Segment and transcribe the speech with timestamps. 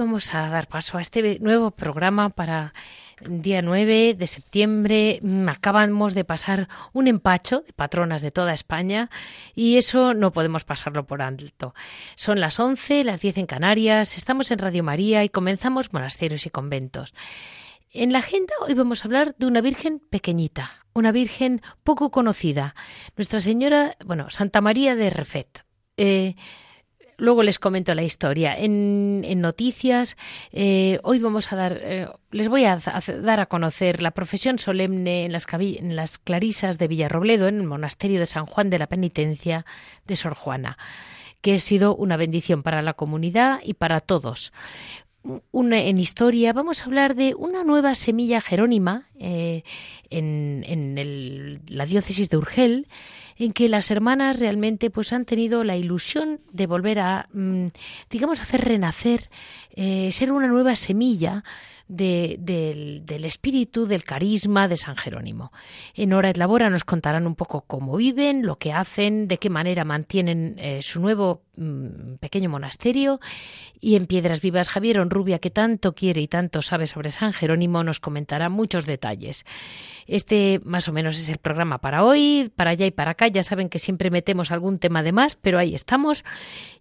[0.00, 2.72] Vamos a dar paso a este nuevo programa para
[3.20, 5.20] día 9 de septiembre.
[5.22, 9.10] Mm, acabamos de pasar un empacho de patronas de toda España
[9.54, 11.74] y eso no podemos pasarlo por alto.
[12.14, 16.50] Son las 11, las 10 en Canarias, estamos en Radio María y comenzamos monasterios y
[16.50, 17.14] conventos.
[17.92, 22.74] En la agenda hoy vamos a hablar de una Virgen pequeñita, una Virgen poco conocida,
[23.16, 25.66] Nuestra Señora, bueno, Santa María de Refet.
[25.98, 26.36] Eh,
[27.20, 28.56] Luego les comento la historia.
[28.56, 30.16] En, noticias,
[30.52, 32.78] eh, hoy vamos a dar, eh, les voy a,
[33.22, 38.20] dar a conocer la profesión solemne en las, en Clarisas de Villarrobledo, en el monasterio
[38.20, 39.66] de San Juan de la Penitencia
[40.06, 40.78] de Sor Juana,
[41.42, 44.54] que ha sido una bendición para la comunidad y para todos.
[45.52, 49.62] en historia vamos a hablar de una nueva semilla jerónima eh,
[50.08, 52.88] en, la diócesis de Urgel
[53.40, 57.68] en que las hermanas realmente pues han tenido la ilusión de volver a, mm,
[58.10, 59.30] digamos, hacer renacer,
[59.74, 61.42] eh, ser una nueva semilla
[61.90, 65.52] del, espíritu, del carisma de San Jerónimo.
[65.94, 69.50] En Hora et Labora nos contarán un poco cómo viven, lo que hacen, de qué
[69.50, 73.20] manera mantienen eh, su nuevo mm, pequeño monasterio.
[73.80, 77.82] Y en Piedras Vivas, Javier Onrubia, que tanto quiere y tanto sabe sobre San Jerónimo,
[77.82, 79.44] nos comentará muchos detalles.
[80.06, 83.29] Este más o menos es el programa para hoy, para allá y para acá.
[83.32, 86.24] Ya saben que siempre metemos algún tema de más, pero ahí estamos.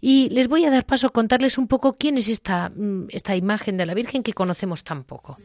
[0.02, 3.36] Y les voy a dar paso a contarles un poco quién es esta, mm, esta
[3.36, 5.38] imagen de la Virgen que conocemos tan poco.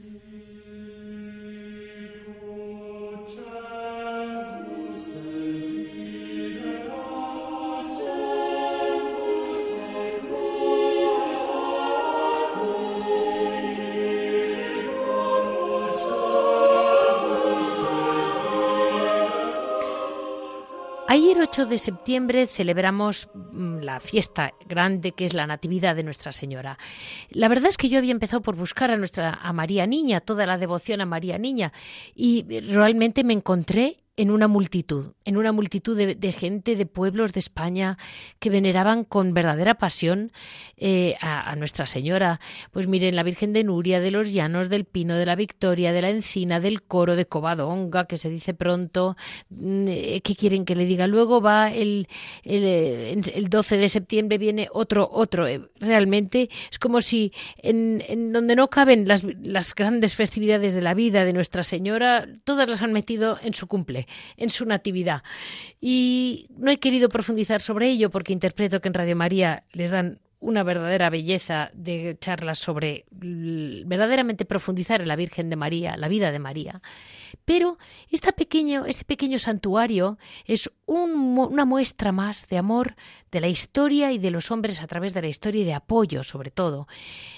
[21.15, 26.33] Ayer 8 de septiembre celebramos mm, la fiesta grande que es la Natividad de Nuestra
[26.33, 26.77] Señora.
[27.31, 30.45] La verdad es que yo había empezado por buscar a nuestra a María Niña, toda
[30.45, 31.73] la devoción a María Niña
[32.17, 37.41] y realmente me encontré en una multitud, en una multitud de, gente de pueblos de
[37.41, 37.99] España
[38.39, 40.31] que veneraban con verdadera pasión
[40.77, 42.41] eh, a, Nuestra Señora.
[42.71, 46.03] Pues miren, la Virgen de Nuria, de los Llanos, del Pino, de la Victoria, de
[46.03, 49.17] la Encina, del Coro, de Covadonga, que se dice pronto.
[49.51, 51.07] Mm, eh, ¿Qué quieren que le diga?
[51.07, 52.07] Luego va el,
[52.45, 55.47] el, el 12 de septiembre, viene otro, otro.
[55.47, 60.83] Eh, realmente es como si en, en donde no caben las, las grandes festividades de
[60.83, 64.04] la vida de Nuestra Señora, todas las han metido en su cumple
[64.37, 65.23] en su natividad.
[65.81, 70.21] Y no he querido profundizar sobre ello porque interpreto que en Radio María les dan
[70.45, 76.33] una verdadera belleza de charlas sobre verdaderamente profundizar en la Virgen de María, la vida
[76.33, 76.83] de María.
[77.45, 77.79] Pero
[78.11, 82.95] este pequeño, este pequeño santuario es una muestra más de amor
[83.31, 86.23] de la historia y de los hombres a través de la historia y de apoyo,
[86.23, 86.87] sobre todo,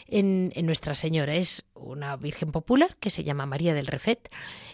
[0.07, 1.35] en, Nuestra Señora.
[1.35, 4.29] Es una Virgen popular que se llama María del Refet.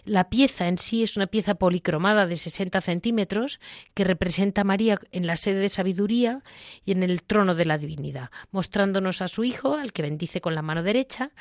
[0.05, 3.59] La pieza en sí es una pieza policromada de 60 centímetros
[3.93, 6.43] que representa a María en la sede de sabiduría
[6.85, 10.55] y en el trono de la divinidad, mostrándonos a su Hijo, al que bendice con
[10.55, 11.31] la mano derecha.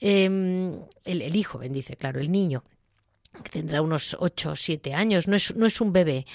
[0.00, 2.64] Em, el, hijo bendice, claro, el niño
[3.50, 6.26] tendrá unos ocho o siete años, no es, no es un bebé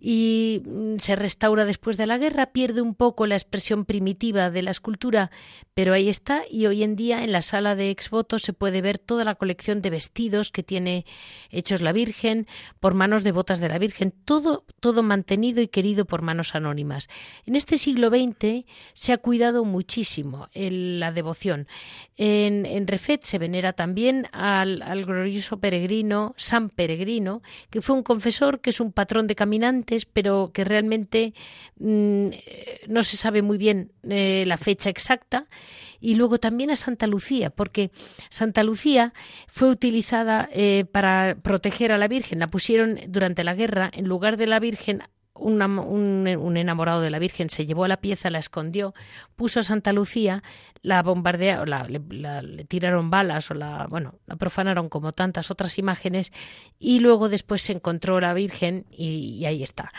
[0.00, 4.62] y mm, se restaura después de la guerra, pierde un poco la expresión primitiva de
[4.62, 5.30] la escultura,
[5.74, 8.98] pero ahí está y hoy en día en la sala de exvoto se puede ver
[8.98, 11.04] toda la colección de vestidos que tiene
[11.50, 12.46] hechos la Virgen
[12.80, 17.08] por manos devotas de la Virgen, todo todo mantenido y querido por manos anónimas.
[17.44, 18.64] En este siglo XX
[18.94, 21.66] se ha cuidado muchísimo la devoción.
[22.16, 28.02] En, en, Refet se venera también al, al glorioso peregrino San Peregrino, que fue un
[28.02, 31.34] confesor que es un patrón de caminantes pero que realmente
[31.78, 32.26] mm,
[32.88, 35.46] no se sabe muy bien eh, la fecha exacta.
[36.00, 37.90] Y luego también a Santa Lucía, porque
[38.30, 39.12] Santa Lucía
[39.48, 42.38] fue utilizada eh, para proteger a la Virgen.
[42.38, 45.02] La pusieron durante la guerra, en lugar de la Virgen
[45.40, 48.94] un, enamorado de la Virgen se llevó a la pieza, la escondió,
[49.36, 50.42] puso a Santa Lucía,
[50.82, 56.32] la bombardea, la, le, tiraron balas o la, bueno, la profanaron como tantas otras imágenes
[56.78, 59.92] y luego después se encontró la Virgen y ahí está.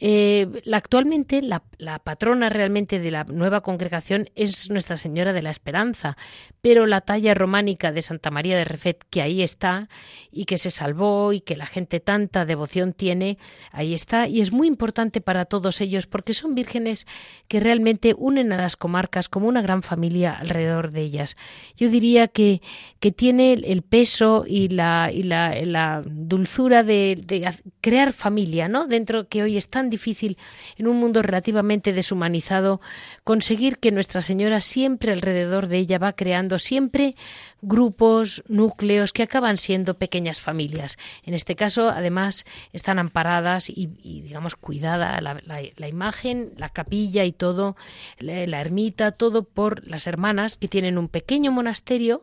[0.00, 1.62] Eh, actualmente la,
[2.04, 6.16] patrona realmente de la nueva congregación es Nuestra Señora de la Esperanza,
[6.60, 9.88] pero la talla románica de Santa María de Refet, que ahí está
[10.30, 13.38] y que se salvó y que la gente tanta devoción tiene,
[13.72, 17.06] ahí está y es muy importante para todos ellos porque son vírgenes
[17.48, 21.36] que realmente unen a las comarcas como una gran familia alrededor de ellas.
[21.76, 22.62] Yo diría que,
[23.00, 27.50] que tiene el peso y la, y la, dulzura de, de,
[27.80, 28.86] crear familia, ¿no?
[28.86, 30.38] Dentro que hoy están difícil
[30.76, 32.80] en un mundo relativamente deshumanizado
[33.24, 37.16] conseguir que Nuestra Señora siempre alrededor de ella va creando siempre
[37.60, 40.96] grupos, núcleos que acaban siendo pequeñas familias.
[41.24, 47.76] En este caso, además, están amparadas y, digamos, cuidada la, imagen, la capilla y todo,
[48.18, 52.22] la ermita, todo por las hermanas que tienen un pequeño monasterio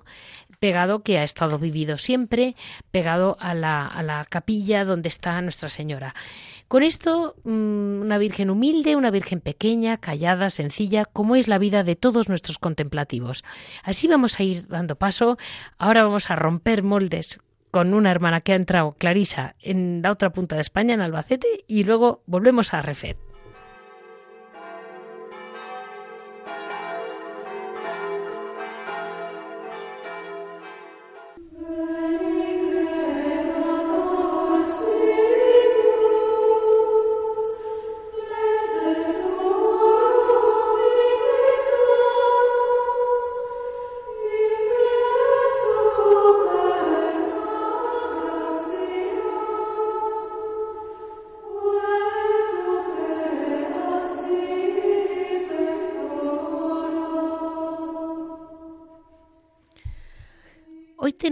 [0.60, 2.56] pegado que ha estado vivido siempre,
[2.92, 6.16] pegado a la, a la capilla donde está Nuestra Señora.
[6.68, 11.84] Con esto, mm, una Virgen humilde, una Virgen pequeña, callada, sencilla, como es la vida
[11.84, 13.44] de todos nuestros contemplativos.
[13.84, 15.38] Así vamos a ir dando paso.
[15.78, 17.40] Ahora vamos a romper moldes
[17.70, 21.66] con una hermana que ha entrado, Clarisa, en la otra punta de España, en Albacete,
[21.68, 23.35] y luego volvemos a Refet.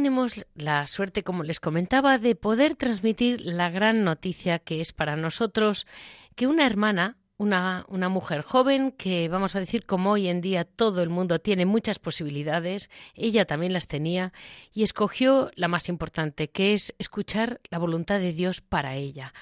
[0.03, 5.15] Tenemos la suerte, como les comentaba, de poder transmitir la gran noticia que es para
[5.15, 5.87] nosotros
[6.35, 10.65] que una hermana, una, una, mujer joven que, vamos a decir, como hoy en día
[10.65, 14.33] todo el mundo tiene muchas posibilidades, ella también las tenía
[14.73, 19.33] y escogió la más importante, que es escuchar la voluntad de Dios para ella.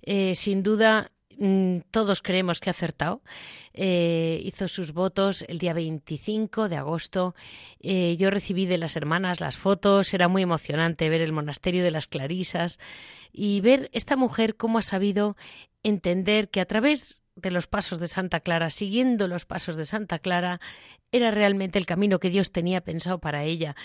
[0.00, 1.12] Eh, sin duda,
[1.90, 3.22] todos creemos que ha acertado.
[3.72, 7.34] Eh, hizo sus votos el día 25 de agosto.
[7.80, 10.12] Eh, yo recibí de las hermanas las fotos.
[10.14, 12.78] Era muy emocionante ver el monasterio de las Clarisas
[13.32, 15.36] y ver esta mujer cómo ha sabido
[15.82, 20.18] entender que a través de los pasos de Santa Clara, siguiendo los pasos de Santa
[20.18, 20.60] Clara,
[21.12, 23.76] era realmente el camino que Dios tenía pensado para ella.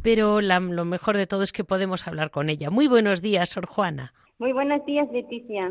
[0.00, 2.70] Pero lo mejor de todo es que podemos hablar con ella.
[2.70, 4.14] Muy buenos días, Sor Juana.
[4.40, 5.68] Muy buenos días, Leticia.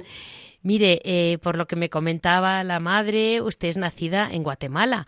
[0.62, 5.08] Mire, eh, por lo que me comentaba la madre, usted es nacida en Guatemala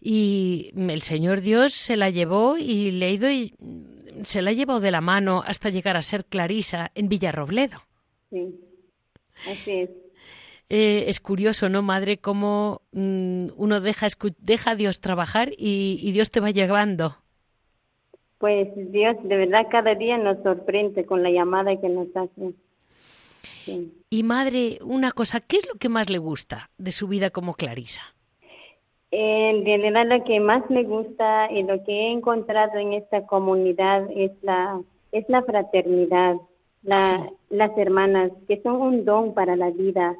[0.00, 3.52] y el Señor Dios se la llevó y le ido y
[4.22, 7.80] se la ha llevado de la mano hasta llegar a ser Clarisa en Villarrobledo.
[8.30, 8.58] Sí,
[9.46, 9.90] así es.
[10.70, 12.16] Eh, es curioso, ¿no, madre?
[12.16, 14.06] Cómo mm, uno deja,
[14.38, 17.16] deja a Dios trabajar y, y Dios te va llevando.
[18.38, 22.54] Pues Dios de verdad cada día nos sorprende con la llamada que nos hace.
[24.10, 27.54] Y madre, una cosa, ¿qué es lo que más le gusta de su vida como
[27.54, 28.02] Clarisa?
[29.10, 34.08] En realidad lo que más me gusta y lo que he encontrado en esta comunidad
[34.14, 34.80] es la,
[35.12, 36.36] es la fraternidad,
[36.82, 40.16] las hermanas, que son un don para la vida,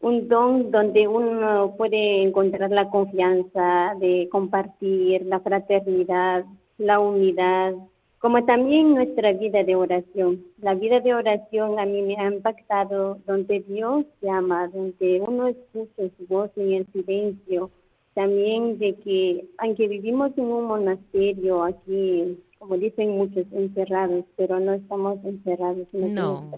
[0.00, 6.44] un don donde uno puede encontrar la confianza de compartir, la fraternidad,
[6.78, 7.74] la unidad,
[8.18, 10.44] como también nuestra vida de oración.
[10.60, 16.02] La vida de oración a mí me ha impactado donde Dios llama, donde uno escucha
[16.16, 17.70] su voz en el silencio.
[18.14, 24.72] También de que, aunque vivimos en un monasterio aquí, como dicen muchos, encerrados, pero no
[24.72, 25.86] estamos encerrados.
[25.92, 26.50] No.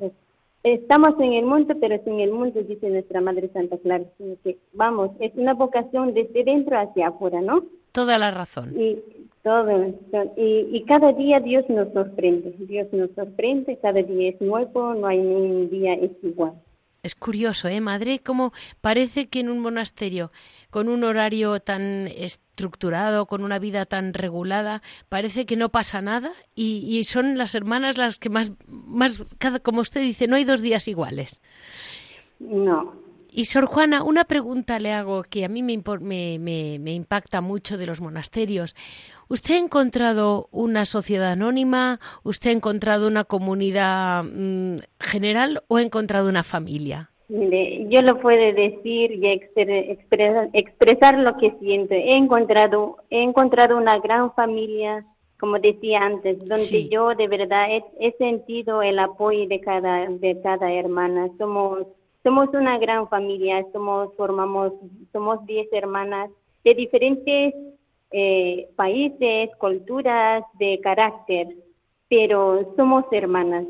[0.63, 4.05] Estamos en el mundo, pero sin el mundo, dice nuestra Madre Santa Clara.
[4.45, 7.65] Que, vamos, es una vocación desde dentro hacia afuera, ¿no?
[7.93, 8.75] Toda la razón.
[8.79, 8.99] Y
[9.49, 10.31] todo.
[10.37, 12.55] Y, y cada día Dios nos sorprende.
[12.59, 16.53] Dios nos sorprende, cada día es nuevo, no hay ningún día es igual.
[17.03, 18.19] Es curioso, ¿eh, madre?
[18.19, 20.31] Como parece que en un monasterio,
[20.71, 26.33] con un horario tan estructurado, con una vida tan regulada, parece que no pasa nada
[26.55, 30.45] y, y son las hermanas las que más, más cada, como usted dice, no hay
[30.45, 31.41] dos días iguales.
[32.41, 33.09] No.
[33.31, 37.87] Y Sor Juana, una pregunta le hago que a mí me, me, impacta mucho de
[37.87, 38.75] los monasterios.
[39.29, 42.01] ¿Usted ha encontrado una sociedad anónima?
[42.25, 47.11] ¿Usted ha encontrado una comunidad mm, general o ha encontrado una familia?
[47.31, 51.95] yo lo puedo decir y expresar, expresar lo que siento.
[51.95, 55.05] He encontrado, he encontrado una gran familia,
[55.39, 57.67] como decía antes, donde yo de verdad
[58.01, 61.29] he, sentido el apoyo de cada, de cada hermana.
[61.37, 61.87] Somos,
[62.23, 64.73] somos una gran familia, somos, formamos,
[65.13, 66.31] somos diez hermanas
[66.65, 67.55] de diferentes
[68.11, 71.49] eh, países, culturas, de carácter,
[72.09, 73.65] pero somos hermanas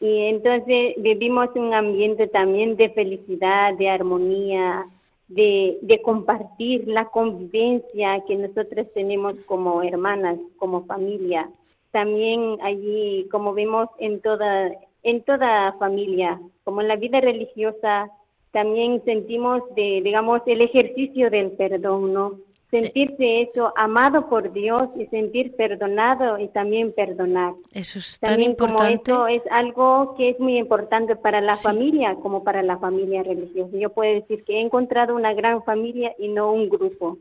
[0.00, 4.86] y entonces vivimos un ambiente también de felicidad, de armonía,
[5.28, 11.50] de, compartir la convivencia que nosotros tenemos como hermanas, como familia.
[11.90, 14.70] También allí, como vemos en toda,
[15.02, 18.10] en toda familia, como en la vida religiosa,
[18.52, 22.38] también sentimos de, digamos, el ejercicio del perdón, ¿no?
[22.70, 27.54] Sentirse eso, amado por Dios y sentir perdonado y también perdonar.
[27.72, 29.10] Eso es tan importante.
[29.10, 33.22] Como eso es algo que es muy importante para la familia como para la familia
[33.22, 33.76] religiosa.
[33.76, 37.18] Yo puedo decir que he encontrado una gran familia y no un grupo.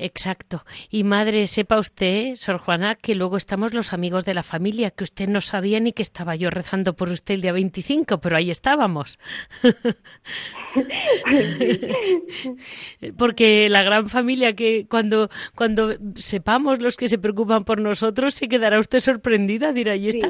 [0.00, 0.62] Exacto.
[0.90, 5.02] Y madre, sepa usted, Sor Juana, que luego estamos los amigos de la familia, que
[5.02, 8.50] usted no sabía ni que estaba yo rezando por usted el día 25, pero ahí
[8.50, 9.18] estábamos.
[13.18, 18.48] Porque la gran familia que cuando, cuando sepamos los que se preocupan por nosotros, se
[18.48, 20.28] quedará usted sorprendida, dirá, ahí está.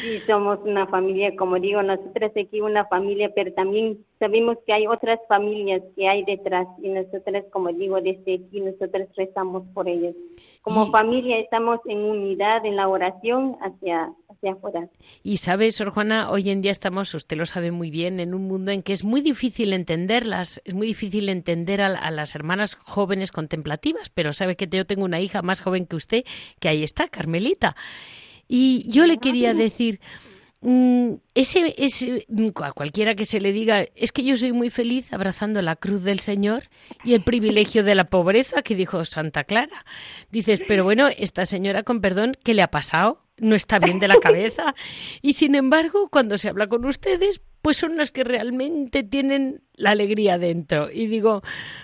[0.00, 4.86] Sí, somos una familia, como digo, nosotras aquí una familia, pero también sabemos que hay
[4.86, 10.14] otras familias que hay detrás y nosotras, como digo, desde aquí nosotros rezamos por ellos.
[10.62, 14.88] Como familia estamos en unidad en la oración hacia, hacia afuera.
[15.22, 18.48] Y sabe, Sor Juana, hoy en día estamos, usted lo sabe muy bien, en un
[18.48, 22.76] mundo en que es muy difícil entenderlas, es muy difícil entender a, a las hermanas
[22.76, 26.24] jóvenes contemplativas, pero sabe que yo tengo una hija más joven que usted,
[26.58, 27.76] que ahí está, Carmelita.
[28.48, 30.00] Y yo le quería decir,
[31.34, 35.12] ese, ese, mm, a cualquiera que se le diga, es que yo soy muy feliz
[35.12, 36.64] abrazando la cruz del Señor
[37.04, 39.84] y el privilegio de la pobreza que dijo Santa Clara.
[40.30, 43.22] Dices, pero bueno, esta señora, con perdón, ¿qué le ha pasado?
[43.38, 44.74] No está bien de la cabeza.
[45.22, 49.90] Y sin embargo, cuando se habla con ustedes, pues son las que realmente tienen la
[49.90, 50.90] alegría dentro.
[50.90, 51.42] Y digo,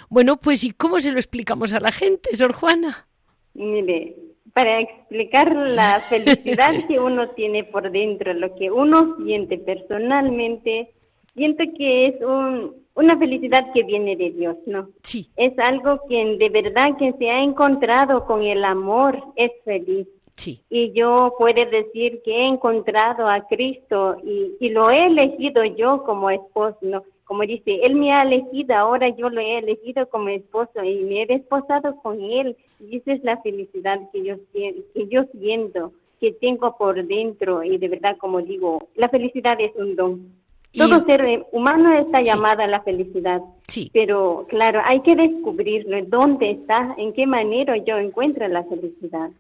[0.09, 3.07] bueno, pues ¿y cómo se lo explicamos a la gente, Sor Juana?
[3.55, 4.17] Mire,
[4.53, 10.93] para explicar la felicidad que uno tiene por dentro, lo que uno siente personalmente,
[11.35, 14.89] siento que es un, una felicidad que viene de Dios, ¿no?
[15.03, 15.31] Sí.
[15.37, 20.07] Es algo que de verdad que se ha encontrado con el amor es feliz.
[20.37, 20.63] Sí.
[20.71, 26.03] Y yo puedo decir que he encontrado a Cristo y, y lo he elegido yo
[26.05, 27.05] como esposo, ¿no?
[27.25, 31.23] Como dice, Él me ha elegido, ahora yo lo he elegido como esposo y me
[31.23, 32.57] he desposado con Él.
[32.81, 37.63] Y esa es la felicidad que yo, que yo siento, que tengo por dentro.
[37.63, 40.43] Y de verdad, como digo, la felicidad es un don.
[40.77, 43.43] Todo ser humano está llamado a la felicidad.
[43.67, 43.91] Sí.
[43.93, 49.31] Pero claro, hay que descubrirlo, dónde está, en qué manera yo encuentro la felicidad.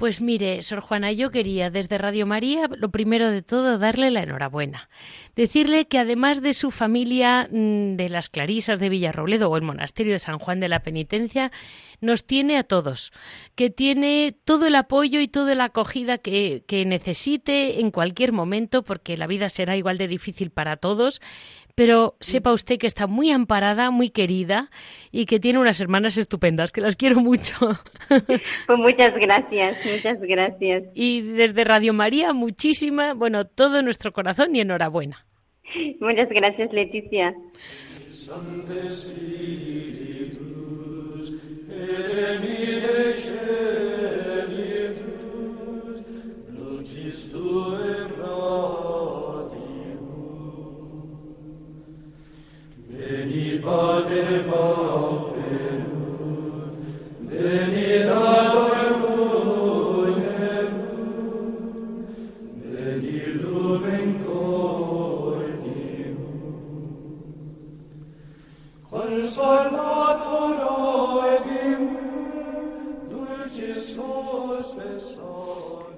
[0.00, 4.22] Pues mire, Sor Juana, yo quería desde Radio María, lo primero de todo, darle la
[4.22, 4.88] enhorabuena.
[5.36, 10.14] Decirle que además de su familia mm, de las Clarisas de Villarrobledo o el monasterio
[10.14, 11.52] de San Juan de la Penitencia,
[12.00, 13.12] nos tiene a todos,
[13.56, 18.82] que tiene todo el apoyo y toda la acogida que, que necesite en cualquier momento,
[18.82, 21.20] porque la vida será igual de difícil para todos,
[21.80, 24.68] pero sepa usted que está muy amparada, muy querida
[25.10, 27.54] y que tiene unas hermanas estupendas, que las quiero mucho.
[28.66, 30.84] Pues muchas gracias, muchas gracias.
[30.94, 35.24] Y desde Radio María, muchísima, bueno, todo nuestro corazón y enhorabuena.
[36.00, 37.34] Muchas gracias, Leticia.
[53.20, 55.84] Veni Pater Pauperum,
[57.28, 60.74] Veni Dator Munerum,
[62.64, 66.16] Veni Lumen Cordium.
[68.90, 70.56] Consolator
[71.20, 72.00] Oedimum,
[73.10, 75.89] Dulcis Sos Besor,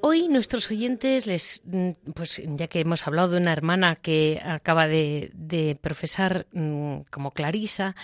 [0.00, 4.86] Hoy nuestros oyentes, les, mm, pues ya que hemos hablado de una hermana que acaba
[4.86, 7.96] de, profesar mm, como Clarisa,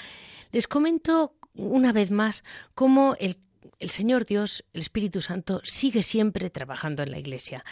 [0.51, 2.45] les comento una vez más
[2.75, 3.37] cómo el
[3.83, 7.65] el Señor Dios, el Espíritu Santo, sigue siempre trabajando en la Iglesia.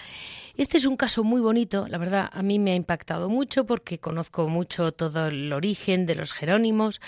[0.57, 3.99] Este es un caso muy bonito, la verdad a mí me ha impactado mucho porque
[3.99, 7.01] conozco mucho todo el origen de los Jerónimos.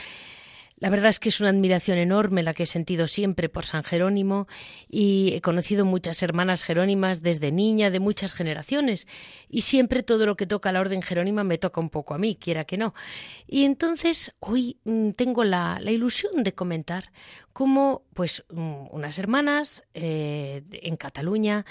[0.82, 3.84] La verdad es que es una admiración enorme la que he sentido siempre por San
[3.84, 4.48] Jerónimo
[4.88, 9.06] y he conocido muchas hermanas jerónimas desde niña, de muchas generaciones,
[9.48, 12.34] y siempre todo lo que toca la orden jerónima me toca un poco a mí,
[12.34, 12.94] quiera que no.
[13.46, 17.12] Y entonces hoy mm, tengo la, ilusión de comentar
[17.52, 21.64] cómo pues mm, unas hermanas eh, en Cataluña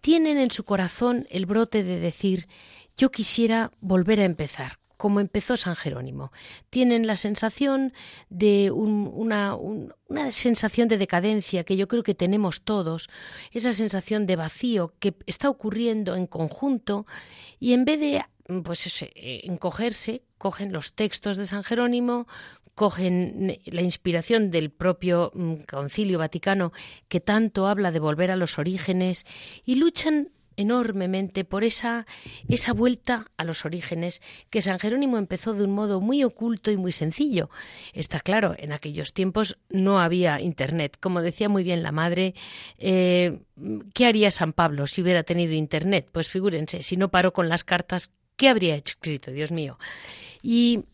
[0.00, 2.48] tienen en su corazón el brote de decir
[2.96, 6.30] yo quisiera volver a empezar, como empezó San Jerónimo.
[6.70, 7.92] Tienen la sensación
[8.30, 13.10] de una, una sensación de decadencia que yo creo que tenemos todos,
[13.50, 17.04] esa sensación de vacío que está ocurriendo en conjunto
[17.58, 18.24] y en vez de
[18.62, 22.28] pues eh, encogerse, cogen los textos de San Jerónimo,
[22.76, 26.70] cogen la inspiración del propio mm, Concilio Vaticano
[27.08, 29.26] que tanto habla de volver a los orígenes
[29.64, 32.06] y luchan enormemente por esa,
[32.48, 36.76] esa vuelta a los orígenes que San Jerónimo empezó de un modo muy oculto y
[36.76, 37.50] muy sencillo.
[37.92, 40.96] Está claro, en aquellos tiempos no había Internet.
[41.00, 42.34] Como decía muy bien la madre,
[42.78, 43.40] eh,
[43.94, 46.08] ¿qué haría San Pablo si hubiera tenido Internet?
[46.12, 49.78] Pues figúrense, si no paró con las cartas, ¿qué habría escrito, Dios mío?
[50.42, 50.84] Y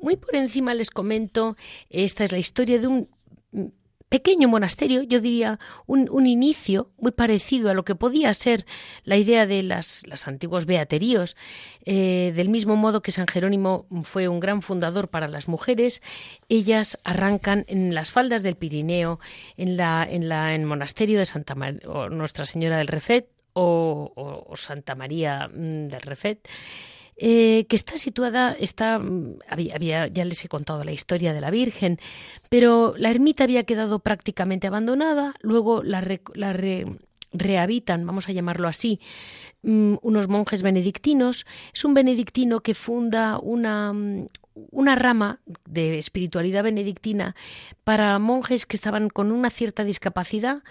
[0.00, 1.56] muy por encima les comento,
[1.88, 3.08] esta es la historia de un
[4.08, 8.64] pequeño monasterio, yo diría un, inicio muy parecido a lo que podía ser
[9.04, 11.36] la idea de las, antiguos beateríos,
[11.84, 16.02] eh, del mismo modo que San Jerónimo fue un gran fundador para las mujeres,
[16.48, 19.20] ellas arrancan en las faldas del Pirineo,
[19.56, 25.48] en la en la en monasterio de Santa Nuestra Señora del Refet o Santa María
[25.48, 26.48] mm, del Refet.
[27.20, 31.50] Eh, que está situada, está, mm, había, ya les he contado la historia de la
[31.50, 31.98] Virgen,
[32.48, 36.00] pero la ermita había quedado prácticamente abandonada, luego la,
[37.32, 39.00] rehabitan, vamos a llamarlo así,
[39.62, 41.44] mm, unos monjes benedictinos.
[41.74, 44.26] Es un benedictino que funda una, mm,
[44.70, 47.34] una rama de espiritualidad benedictina
[47.82, 50.62] para monjes que estaban con una cierta discapacidad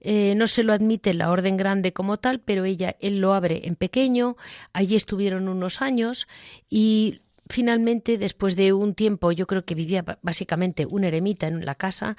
[0.00, 3.62] eh, no se lo admite la orden grande como tal, pero ella, él lo abre
[3.64, 4.36] en pequeño.
[4.72, 6.26] Allí estuvieron unos años
[6.68, 11.74] y finalmente, después de un tiempo, yo creo que vivía básicamente un eremita en la
[11.74, 12.16] casa,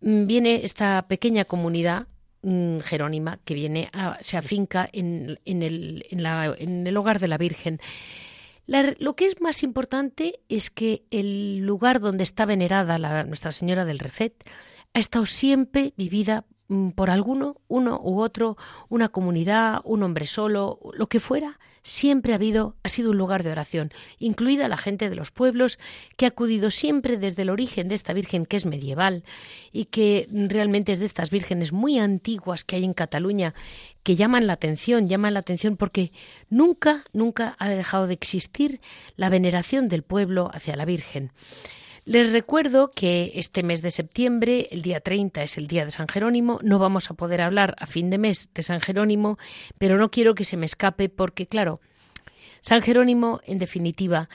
[0.00, 2.06] mm, viene esta pequeña comunidad
[2.42, 7.78] mm, jerónima que viene a, se afinca en, el, hogar de la Virgen.
[8.66, 13.84] lo que es más importante es que el lugar donde está venerada la, Nuestra Señora
[13.84, 14.32] del Refet
[14.94, 16.44] ha estado siempre vivida
[16.94, 18.56] por alguno, uno u otro,
[18.88, 23.42] una comunidad, un hombre solo, lo que fuera, siempre ha habido, ha sido un lugar
[23.42, 25.78] de oración, incluida la gente de los pueblos,
[26.16, 29.24] que ha acudido siempre desde el origen de esta Virgen que es medieval
[29.72, 33.54] y que realmente es de estas vírgenes muy antiguas que hay en Cataluña,
[34.02, 36.12] que llaman la atención, llaman la atención porque
[36.50, 38.80] nunca, nunca ha dejado de existir
[39.16, 41.32] la veneración del pueblo hacia la Virgen.
[42.08, 46.08] Les recuerdo que este mes de septiembre, el día 30 es el día de San
[46.08, 49.36] Jerónimo, no vamos a poder hablar a fin de mes de San Jerónimo,
[49.76, 51.82] pero no quiero que se me escape porque, claro,
[52.62, 54.30] San Jerónimo, en definitiva,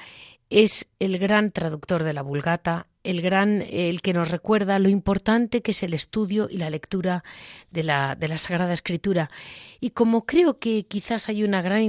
[0.53, 5.63] es el gran traductor de la Vulgata, el gran, el que nos recuerda lo importante
[5.63, 7.23] que es el estudio y la lectura
[7.71, 9.31] de la, de la Sagrada Escritura.
[9.79, 11.81] Y como creo que quizás hay una gran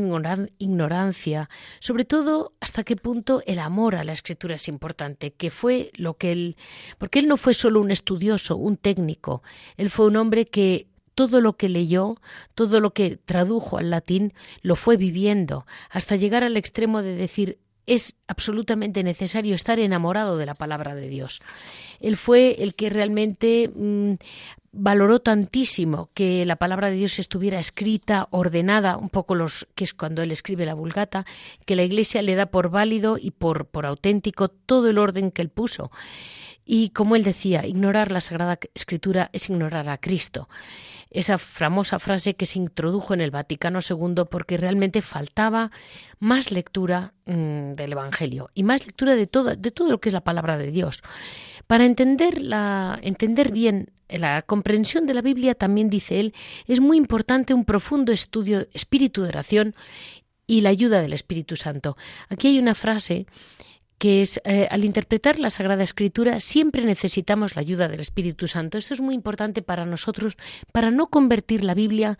[0.58, 5.90] ignorancia, sobre todo hasta qué punto el amor a la Escritura es importante, que fue
[5.94, 6.56] lo que él,
[6.96, 9.42] porque él no fue solo un estudioso, un técnico,
[9.76, 12.16] él fue un hombre que todo lo que leyó,
[12.54, 17.58] todo lo que tradujo al latín, lo fue viviendo, hasta llegar al extremo de decir
[17.86, 21.40] es absolutamente necesario estar enamorado de la palabra de Dios.
[22.00, 24.14] Él fue el que realmente mm,
[24.72, 29.94] valoró tantísimo que la palabra de Dios estuviera escrita, ordenada, un poco los que es
[29.94, 31.24] cuando él escribe la Vulgata,
[31.64, 35.42] que la Iglesia le da por válido y por, por auténtico todo el orden que
[35.42, 35.90] él puso.
[36.66, 40.48] Y como él decía, ignorar la Sagrada Escritura es ignorar a Cristo
[41.14, 45.70] esa famosa frase que se introdujo en el Vaticano II porque realmente faltaba
[46.18, 50.12] más lectura mm, del Evangelio y más lectura de todo, de todo lo que es
[50.12, 51.02] la palabra de Dios.
[51.68, 56.34] Para entender, la, entender bien la comprensión de la Biblia, también dice él,
[56.66, 59.74] es muy importante un profundo estudio, espíritu de oración
[60.48, 61.96] y la ayuda del Espíritu Santo.
[62.28, 63.26] Aquí hay una frase
[63.98, 68.78] que es eh, al interpretar la Sagrada Escritura siempre necesitamos la ayuda del Espíritu Santo.
[68.78, 70.36] Esto es muy importante para nosotros,
[70.72, 72.18] para no convertir la Biblia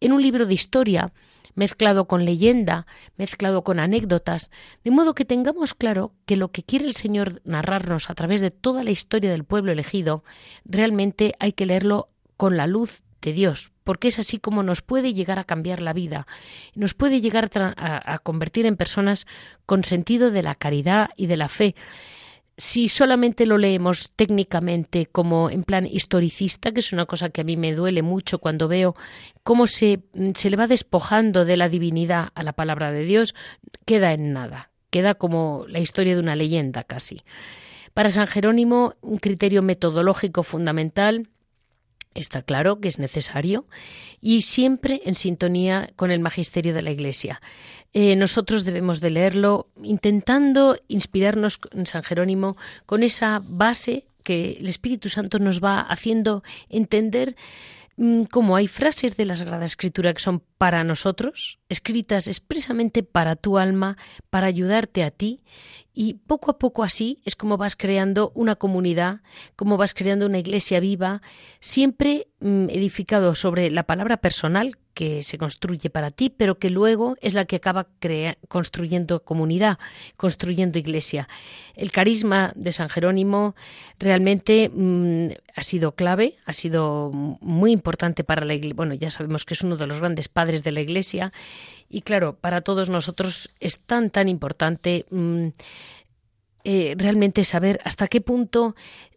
[0.00, 1.12] en un libro de historia
[1.54, 2.86] mezclado con leyenda,
[3.16, 4.50] mezclado con anécdotas,
[4.84, 8.50] de modo que tengamos claro que lo que quiere el Señor narrarnos a través de
[8.52, 10.22] toda la historia del pueblo elegido,
[10.64, 15.14] realmente hay que leerlo con la luz de Dios, porque es así como nos puede
[15.14, 16.26] llegar a cambiar la vida,
[16.74, 19.26] nos puede llegar a, convertir en personas
[19.64, 21.74] con sentido de la caridad y de la fe
[22.58, 27.44] si solamente lo leemos técnicamente como en plan historicista, que es una cosa que a
[27.44, 28.96] mí me duele mucho cuando veo
[29.42, 30.00] cómo se,
[30.34, 33.34] se le va despojando de la divinidad a la palabra de Dios,
[33.84, 37.24] queda en nada, queda como la historia de una leyenda casi.
[37.92, 41.28] Para San Jerónimo, un criterio metodológico fundamental
[42.16, 43.66] Está claro que es necesario
[44.20, 47.40] y siempre en sintonía con el magisterio de la Iglesia.
[47.92, 54.68] Eh, nosotros debemos de leerlo intentando inspirarnos en San Jerónimo con esa base que el
[54.68, 57.36] Espíritu Santo nos va haciendo entender
[57.96, 63.36] mm, cómo hay frases de la Sagrada Escritura que son para nosotros, escritas expresamente para
[63.36, 63.96] tu alma,
[64.30, 65.44] para ayudarte a ti,
[65.92, 69.20] y poco a poco así es como vas creando una comunidad,
[69.56, 71.22] como vas creando una iglesia viva,
[71.60, 77.16] siempre mm, edificado sobre la palabra personal que se construye para ti, pero que luego
[77.20, 77.86] es la que acaba
[78.48, 79.78] construyendo comunidad,
[80.16, 81.28] construyendo iglesia.
[81.74, 83.54] El carisma de San Jerónimo
[83.98, 88.74] realmente mm, ha sido clave, ha sido muy importante para la iglesia.
[88.74, 91.30] Bueno, ya sabemos que es uno de los grandes padres de la iglesia
[91.90, 95.48] y claro, para todos nosotros es tan, tan importante mm,
[96.64, 98.74] eh, realmente saber hasta qué punto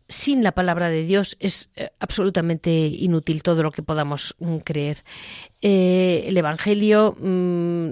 [0.09, 5.03] sin la palabra de Dios es eh, absolutamente inútil todo lo que podamos mm, creer.
[5.61, 7.91] Eh, el Evangelio mm,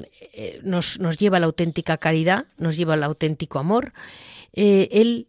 [0.64, 3.94] nos, nos, lleva a la auténtica caridad, nos lleva al auténtico amor
[4.54, 5.28] eh, él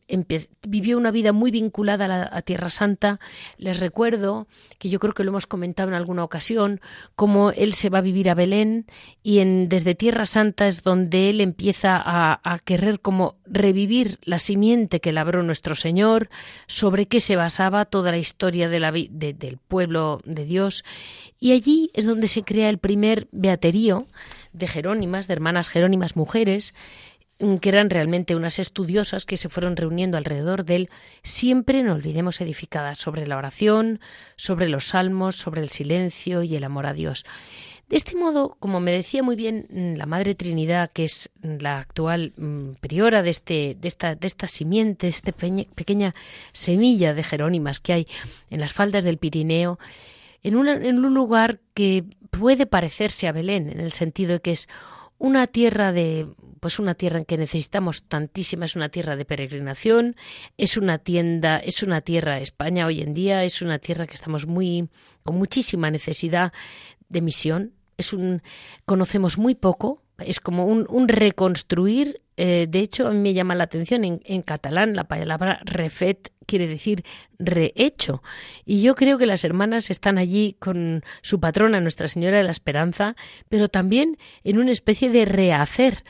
[0.66, 3.20] vivió una vida muy vinculada a, la, Tierra Santa.
[3.56, 4.46] Les recuerdo,
[4.78, 6.80] que yo creo que lo hemos comentado en alguna ocasión,
[7.14, 8.86] cómo él se va a vivir a Belén
[9.22, 15.00] y en, desde Tierra Santa es donde él empieza a, querer como revivir la simiente
[15.00, 16.28] que labró nuestro Señor,
[16.66, 20.84] sobre qué se basaba toda la historia de la, del pueblo de Dios.
[21.38, 24.06] Y allí es donde se crea el primer beaterío
[24.52, 26.74] de Jerónimas, de hermanas Jerónimas mujeres,
[27.38, 30.90] que eran realmente unas estudiosas que se fueron reuniendo alrededor de él,
[31.22, 34.00] siempre, no olvidemos, edificadas sobre la oración,
[34.36, 37.24] sobre los salmos, sobre el silencio y el amor a Dios.
[37.88, 41.78] De este modo, como me decía muy bien mm, la Madre Trinidad, que es la
[41.78, 46.14] actual mm, priora de, este, de, esta, de esta simiente, de esta pequeña
[46.52, 48.06] semilla de Jerónimas que hay
[48.50, 49.78] en las faldas del Pirineo,
[50.42, 54.68] en, en un lugar que puede parecerse a Belén, en el sentido de que es
[55.18, 56.26] una tierra de
[56.60, 60.16] pues una tierra en que necesitamos tantísima, es una tierra de peregrinación,
[60.56, 64.46] es una tienda, es una tierra España hoy en día, es una tierra que estamos
[64.46, 64.88] muy
[65.22, 66.52] con muchísima necesidad
[67.08, 68.42] de misión, es un
[68.86, 73.64] conocemos muy poco, es como un, reconstruir eh, de hecho, a mí me llama la
[73.64, 77.04] atención en, catalán la palabra refet quiere decir
[77.38, 78.22] rehecho.
[78.64, 82.50] Y yo creo que las hermanas están allí con su patrona, Nuestra Señora de la
[82.50, 83.14] Esperanza,
[83.48, 86.02] pero también en una especie de rehacer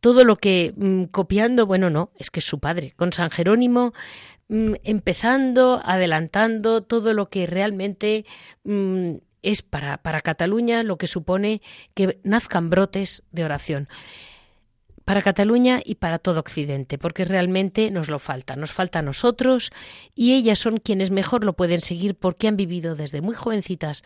[0.00, 3.94] todo lo que mm, copiando, bueno, no, es que es su padre, con San Jerónimo
[4.48, 8.26] mm, empezando, adelantando todo lo que realmente
[8.64, 11.62] mm, es para, para Cataluña, lo que supone
[11.94, 13.88] que nazcan brotes de oración
[15.06, 19.70] para Cataluña y para todo Occidente, porque realmente nos lo falta, nos falta a nosotros
[20.16, 24.02] y ellas son quienes mejor lo pueden seguir porque han vivido desde muy jovencitas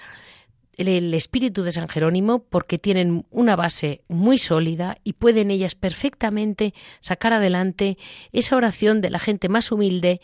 [0.76, 6.74] el espíritu de San Jerónimo porque tienen una base muy sólida y pueden ellas perfectamente
[7.00, 7.96] sacar adelante
[8.32, 10.20] esa oración de la gente más humilde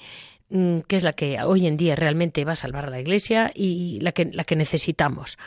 [0.51, 3.51] mm, que es la que hoy en día realmente va a salvar a la Iglesia
[3.55, 5.39] y la que, la que necesitamos.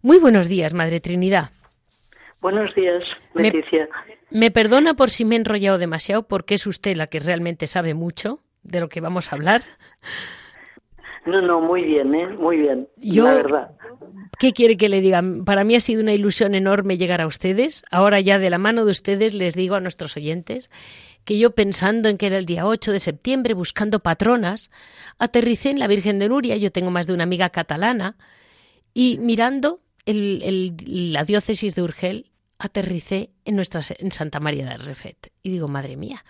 [0.00, 1.50] Muy buenos días, Madre Trinidad.
[2.40, 3.02] Buenos días,
[3.34, 3.88] Leticia.
[4.06, 4.19] Me,
[4.50, 8.40] perdona por si me he enrollado demasiado, porque es usted la que realmente sabe mucho
[8.62, 9.62] de lo que vamos a hablar.
[11.26, 12.28] No, no, muy bien, ¿eh?
[12.28, 13.70] Muy bien, Yo, la verdad.
[14.38, 15.22] ¿Qué quiere que le diga?
[15.44, 17.84] Para mí ha sido una ilusión enorme llegar a ustedes.
[17.90, 20.70] Ahora ya de la mano de ustedes les digo a nuestros oyentes
[21.24, 24.70] que yo pensando en que era el día 8 de septiembre, buscando patronas,
[25.18, 28.16] aterricé en la Virgen de Nuria, yo tengo más de una amiga catalana,
[28.94, 32.29] y mirando la diócesis de Urgel,
[32.60, 35.32] aterricé en, nuestra, en Santa María del Refet.
[35.42, 36.22] Y digo, madre mía,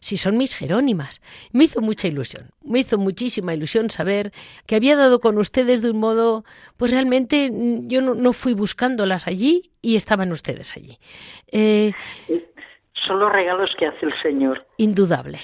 [0.00, 1.20] si son mis Jerónimas.
[1.52, 4.30] Me hizo mucha ilusión, me hizo muchísima ilusión saber
[4.66, 6.44] que había dado con ustedes de un modo,
[6.76, 10.98] pues realmente mm, yo no, fui buscándolas allí y estaban ustedes allí.
[11.50, 11.92] Eh,
[13.06, 14.66] son los regalos que hace el Señor.
[14.76, 15.38] Indudable.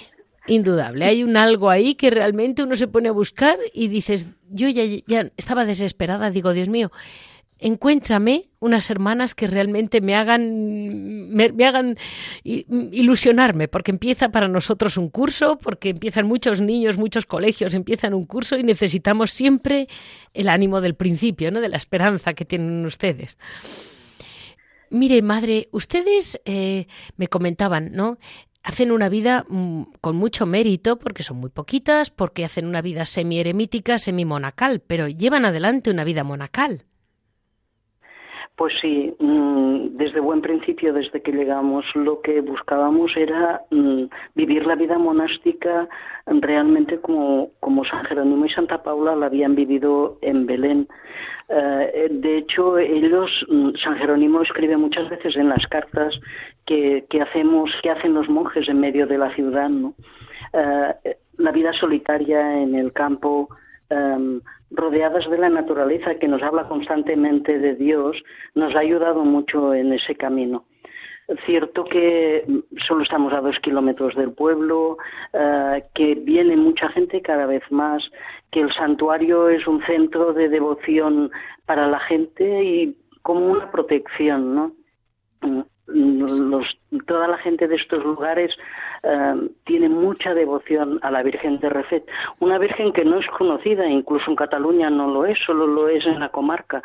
[0.47, 4.69] Indudable, hay un algo ahí que realmente uno se pone a buscar y dices, yo
[4.69, 6.91] ya, ya estaba desesperada, digo, Dios mío,
[7.65, 11.97] encuéntrame unas hermanas que realmente me hagan, me, hagan
[12.45, 18.27] ilusionarme, porque empieza para nosotros un curso, porque empiezan muchos niños, muchos colegios, empiezan un
[18.27, 19.89] curso y necesitamos siempre
[20.35, 21.63] el ánimo del principio, ¿no?
[21.63, 23.39] de la esperanza que tienen ustedes.
[24.91, 28.19] Mire, madre, ustedes eh, me comentaban, ¿no?
[28.63, 33.07] hacen una vida mm, con mucho mérito porque son muy poquitas, porque hacen una vida
[33.07, 36.85] semi-eremítica, semi-monacal, pero llevan adelante una vida monacal.
[38.57, 44.05] Pues sí, mm, desde buen principio, desde que llegamos, lo que buscábamos era mm,
[44.37, 45.89] vivir la vida monástica
[46.27, 50.89] realmente como, como San Jerónimo y Santa Paula la habían vivido en Belén.
[51.49, 53.31] Eh, de hecho, ellos,
[53.83, 56.15] San Jerónimo escribe muchas veces en las cartas
[56.65, 59.95] que, hacemos, que hacen los monjes en medio de la ciudad, ¿no?
[60.53, 63.49] Eh, la vida solitaria en el campo,
[63.91, 68.17] em, rodeadas de la naturaleza que nos habla constantemente de Dios,
[68.55, 70.65] nos ha ayudado mucho en ese camino.
[71.47, 72.45] Cierto que
[72.87, 74.99] solo estamos a dos kilómetros del pueblo,
[75.33, 78.03] eh, que viene mucha gente cada vez más,
[78.51, 81.31] que el santuario es un centro de devoción
[81.65, 84.73] para la gente y como una protección, ¿no?
[85.87, 88.57] Los, toda la gente de estos lugares
[89.03, 92.05] eh, tiene mucha devoción a la Virgen de Refet,
[92.41, 96.07] una Virgen que no es conocida, incluso en Cataluña no lo es, solo lo es
[96.07, 96.83] en la comarca,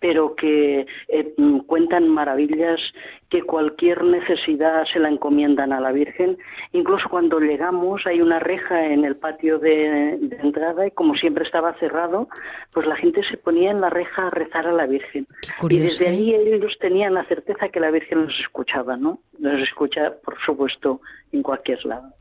[0.00, 1.34] pero que eh,
[1.66, 2.80] cuentan maravillas
[3.28, 6.38] que cualquier necesidad se la encomiendan a la Virgen.
[6.72, 11.74] Incluso cuando llegamos hay una reja en el patio de, entrada y como siempre estaba
[11.74, 12.28] cerrado,
[12.72, 15.26] pues la gente se ponía en la reja a rezar a la Virgen.
[15.68, 16.54] y desde ahí ¿eh?
[16.56, 19.20] ellos tenían la certeza que la Virgen los escuchaba, ¿no?
[19.38, 21.00] Los escucha, por supuesto,
[21.32, 22.14] en cualquier lado.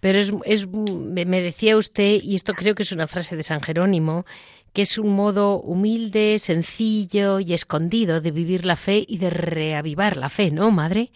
[0.00, 3.60] Pero es, es, me decía usted, y esto creo que es una frase de San
[3.60, 4.24] Jerónimo,
[4.72, 10.16] que es un modo humilde, sencillo y escondido de vivir la fe y de reavivar
[10.16, 11.10] la fe, ¿no, madre?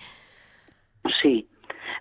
[1.23, 1.47] Sí,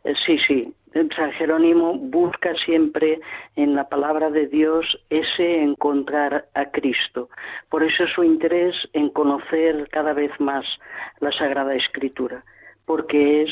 [0.03, 0.73] eh, sí, sí.
[1.15, 3.19] San Jerónimo busca siempre
[3.55, 7.29] en la palabra de Dios ese encontrar a Cristo.
[7.69, 10.65] Por eso su interés en conocer cada vez más
[11.19, 12.43] la Sagrada Escritura
[12.85, 13.49] porque es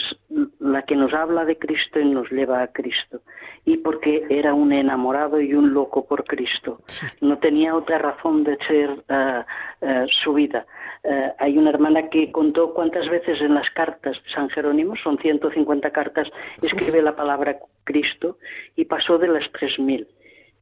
[0.59, 3.21] la que nos habla de Cristo y nos lleva a Cristo.
[3.63, 6.81] Y porque era un enamorado y un loco por Cristo.
[7.21, 9.43] No tenía otra razón de ser eh,
[9.81, 10.65] eh, su vida.
[11.03, 15.17] Eh, hay una hermana que contó cuántas veces en las cartas de San Jerónimo, son
[15.17, 16.27] 150 cartas,
[16.61, 18.37] escribe la palabra Cristo
[18.75, 20.07] y pasó de las 3.000.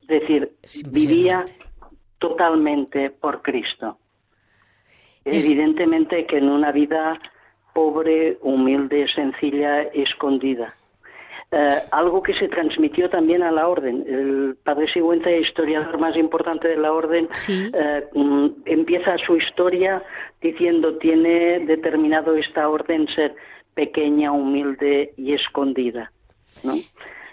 [0.01, 0.51] Es decir,
[0.89, 1.43] vivía
[2.19, 3.97] totalmente por Cristo.
[5.25, 7.19] Evidentemente que en una vida
[7.73, 10.75] pobre, humilde, sencilla, escondida.
[11.51, 14.05] Eh, algo que se transmitió también a la orden.
[14.08, 20.03] El padre Sigüenza, historiador más importante de la orden, eh, mm, empieza su historia
[20.41, 23.36] diciendo tiene determinado esta orden ser
[23.73, 26.12] pequeña, humilde y escondida.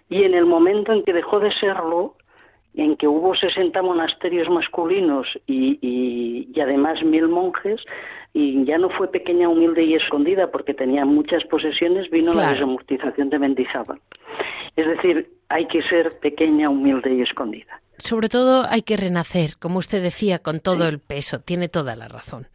[0.09, 2.15] Y en el momento en que dejó de serlo,
[2.75, 7.83] en que hubo 60 monasterios masculinos y, y, además mil monjes,
[8.39, 13.31] y ya no fue pequeña, humilde y escondida porque tenía muchas posesiones, vino la desamortización
[13.31, 13.99] de Mendizábal.
[14.77, 17.81] Es decir, hay que ser pequeña, humilde y escondida.
[17.97, 22.09] Sobre todo hay que renacer, como usted decía, con todo el peso, tiene toda la
[22.09, 22.47] razón.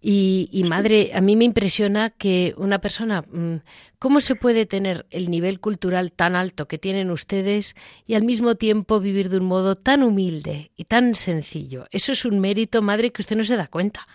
[0.00, 3.56] Y, madre, a mí me impresiona que una persona, mm,
[3.98, 7.74] ¿cómo se puede tener el nivel cultural tan alto que tienen ustedes
[8.06, 11.86] y al mismo tiempo vivir de un modo tan humilde y tan sencillo?
[11.90, 14.06] Eso es un mérito, madre, que usted no se da cuenta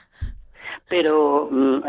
[0.89, 1.83] pero mm,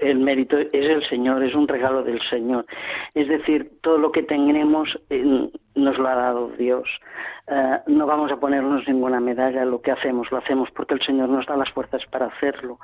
[0.00, 2.66] el mérito es el Señor, es un regalo del Señor.
[3.14, 4.88] Es decir, todo lo que tenemos
[5.78, 6.88] nos lo ha dado Dios.
[7.50, 11.30] Eh, no vamos a ponernos ninguna medalla, lo que hacemos lo hacemos porque el Señor
[11.30, 12.78] nos da las fuerzas para hacerlo.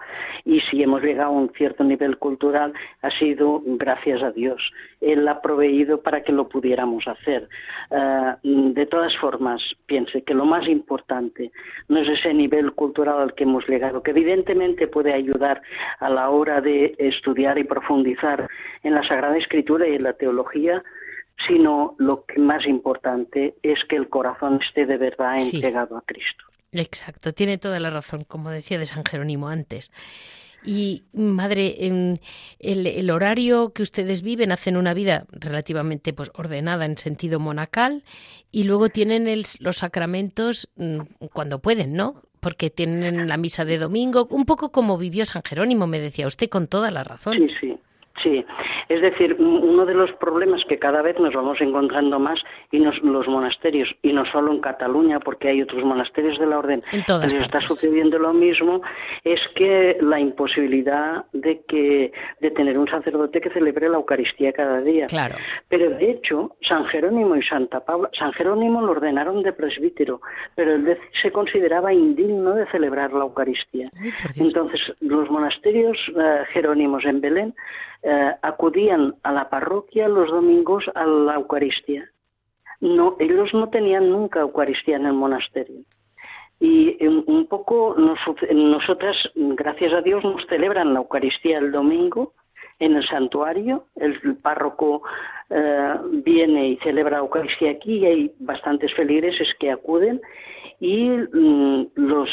[0.45, 4.73] Y si hemos llegado a un cierto nivel cultural, ha sido gracias a Dios.
[5.03, 7.47] Él ha proveído para que lo pudiéramos hacer.
[7.91, 11.53] Eh, de todas formas, piense que lo más importante
[11.89, 15.61] no es ese nivel cultural al que hemos llegado, que evidentemente puede ayudar
[16.01, 18.49] a la hora de estudiar y profundizar
[18.83, 20.83] en la Sagrada Escritura y en la teología,
[21.47, 26.45] sino lo que más importante es que el corazón esté de verdad entregado a Cristo.
[26.73, 29.91] Exacto, tiene toda la razón, como decía de San Jerónimo antes.
[30.67, 32.19] Y, madre, el,
[32.59, 38.03] el, horario que ustedes viven, hacen una vida relativamente pues, ordenada en sentido monacal
[38.51, 41.01] y luego tienen los sacramentos mm,
[41.35, 42.23] cuando pueden, ¿no?
[42.41, 46.49] Porque tienen la misa de domingo, un poco como vivió San Jerónimo, me decía usted,
[46.49, 47.37] con toda la razón.
[47.37, 47.79] Sí, sí,
[48.23, 48.45] Sí,
[48.89, 53.27] es decir, uno de los problemas que cada vez nos vamos encontrando más y los
[53.29, 57.59] monasterios, y no solo en Cataluña, porque hay otros monasterios de la orden les está
[57.59, 58.83] sucediendo lo mismo,
[59.25, 64.81] es que la imposibilidad de que de tener un sacerdote que celebre la Eucaristía cada
[64.81, 65.07] día.
[65.07, 65.35] Claro.
[65.69, 70.21] Pero de hecho, San Jerónimo y Santa Paula, San Jerónimo lo ordenaron de presbítero,
[70.55, 73.91] pero él se consideraba indigno de celebrar la Eucaristía.
[74.37, 77.55] Entonces, los monasterios eh, jerónimos en Belén
[78.05, 82.11] eh, acudían a la parroquia los domingos a la Eucaristía.
[82.81, 85.81] No, ellos no tenían nunca Eucaristía en el monasterio.
[86.61, 92.33] Y un poco nosotras, gracias a Dios, nos celebran la Eucaristía el domingo
[92.79, 93.85] en el santuario.
[93.97, 95.03] El, párroco
[95.51, 100.21] eh, viene y celebra Eucaristía aquí y hay bastantes feligreses que acuden.
[100.81, 102.29] Y mm, los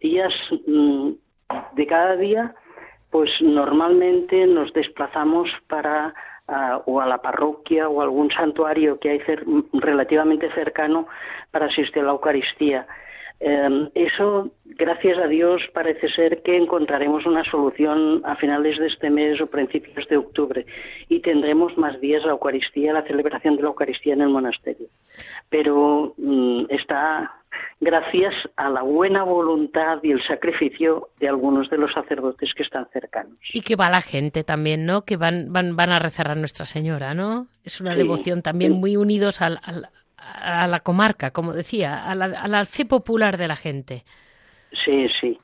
[0.00, 0.32] días
[0.66, 1.10] mm,
[1.74, 2.54] de cada día
[3.10, 6.14] pues normalmente nos desplazamos para
[6.84, 9.20] o a la parroquia o a algún santuario que hay
[9.72, 11.08] relativamente cercano
[11.50, 12.86] para asistir a la Eucaristía.
[13.38, 19.10] Em, eso, gracias a Dios, parece ser que encontraremos una solución a finales de este
[19.10, 20.64] mes o principios de octubre
[21.08, 24.86] y tendremos más días la Eucaristía, la celebración de la Eucaristía en el monasterio.
[25.50, 27.42] Pero mm, está
[27.80, 32.88] gracias a la buena voluntad y el sacrificio de algunos de los sacerdotes que están
[32.92, 33.38] cercanos.
[33.52, 35.04] Y que va la gente también, ¿no?
[35.04, 37.46] Que van, van, van a rezar a Nuestra Señora, ¿no?
[37.64, 39.58] Es una devoción también muy unidos al,
[40.16, 44.04] a la comarca, como decía, a la, a la fe popular de la gente.
[44.84, 45.38] Sí, sí.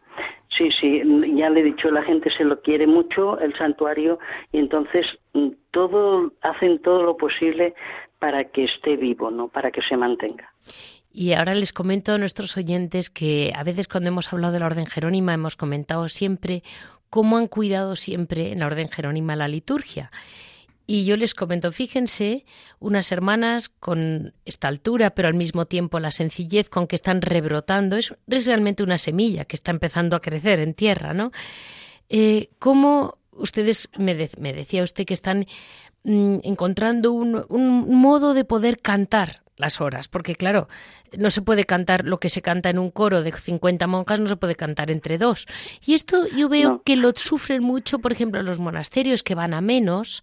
[0.56, 1.02] Sí, sí,
[1.34, 4.18] ya le he dicho, la gente se lo quiere mucho, el santuario,
[4.52, 7.74] y entonces mm, todo, hacen todo lo posible
[8.18, 9.48] para que esté vivo, ¿no?
[9.48, 10.52] Para que se mantenga.
[11.12, 14.66] Y ahora les comento a nuestros oyentes que a veces cuando hemos hablado de la
[14.66, 16.62] Orden Jerónima hemos comentado siempre
[17.10, 20.10] cómo han cuidado siempre en la Orden Jerónima la liturgia.
[20.86, 22.46] Y yo les comento, fíjense,
[22.80, 27.96] unas hermanas con esta altura, pero al mismo tiempo la sencillez con que están rebrotando,
[27.96, 28.14] es,
[28.46, 31.30] realmente una semilla que está empezando a crecer en tierra, ¿no?
[32.08, 35.46] Eh, ¿Cómo ustedes, me, decía usted que están
[36.04, 40.68] mm, encontrando un modo de poder cantar las horas, porque claro,
[41.16, 44.26] no se puede cantar lo que se canta en un coro de 50 monjas, no
[44.26, 45.46] se puede cantar entre dos.
[45.86, 49.60] Y esto yo veo que lo sufren mucho, por ejemplo, los monasterios que van a
[49.60, 50.22] menos,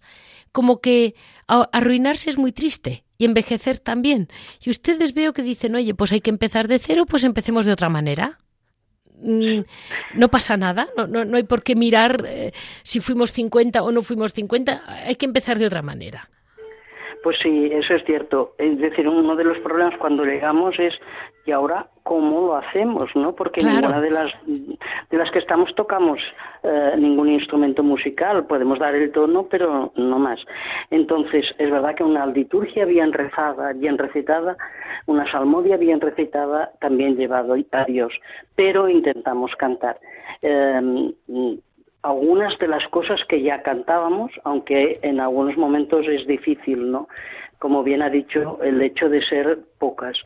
[0.52, 1.14] como que
[1.46, 4.28] arruinarse es muy triste y envejecer también.
[4.64, 7.72] Y ustedes veo que dicen, oye, pues hay que empezar de cero, pues empecemos de
[7.72, 8.38] otra manera.
[9.22, 9.60] Mm,
[10.14, 13.92] no pasa nada, no, no, no hay por qué mirar eh, si fuimos 50 o
[13.92, 16.30] no fuimos 50, hay que empezar de otra manera.
[17.22, 18.54] Pues sí, eso es cierto.
[18.56, 20.94] Es decir, uno de los problemas cuando llegamos es
[21.44, 23.34] y ahora cómo lo hacemos, ¿no?
[23.34, 26.18] Porque ninguna de las de las que estamos tocamos
[26.62, 30.40] eh, ningún instrumento musical, podemos dar el tono, pero no más.
[30.90, 34.56] Entonces, es verdad que una liturgia bien rezada, bien recitada,
[35.06, 38.12] una salmodia bien recitada, también llevado a Dios,
[38.54, 39.98] pero intentamos cantar.
[40.42, 41.12] Eh,
[42.02, 47.08] algunas de las cosas que ya cantábamos, aunque en algunos momentos es difícil, ¿no?
[47.58, 50.16] Como bien ha dicho, el hecho de ser pocas.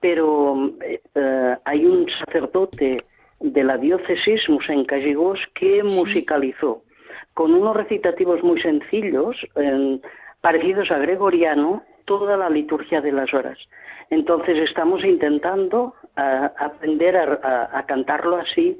[0.00, 3.04] Pero eh, hay un sacerdote
[3.40, 6.82] de la diócesis, Musen Cajigos, que musicalizó
[7.34, 9.36] con unos recitativos muy sencillos,
[10.40, 13.58] parecidos a gregoriano, toda la liturgia de las horas.
[14.10, 18.76] Entonces estamos intentando eh, aprender a cantarlo así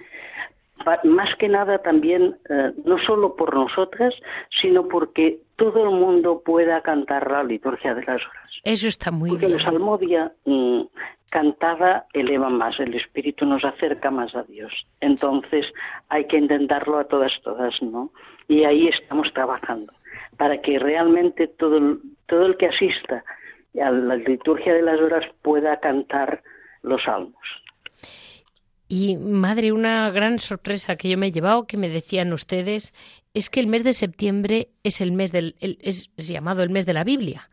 [1.04, 4.14] más que nada también, eh, no solo por nosotras,
[4.60, 8.50] sino porque todo el mundo pueda cantar la liturgia de las horas.
[8.64, 9.58] Eso está muy porque bien.
[9.58, 10.82] Porque la salmodia mm,
[11.30, 14.72] cantada eleva más, el espíritu nos acerca más a Dios.
[15.00, 15.66] Entonces
[16.08, 18.10] hay que intentarlo a todas, todas, ¿no?
[18.48, 19.92] Y ahí estamos trabajando,
[20.36, 23.24] para que realmente todo, todo el que asista
[23.80, 26.42] a la liturgia de las horas pueda cantar
[26.82, 27.34] los salmos.
[28.92, 32.92] Y madre, una gran sorpresa que yo me he llevado, que me decían ustedes,
[33.34, 36.92] es que el mes de septiembre es el mes del, es, llamado el mes de
[36.92, 37.50] la Biblia,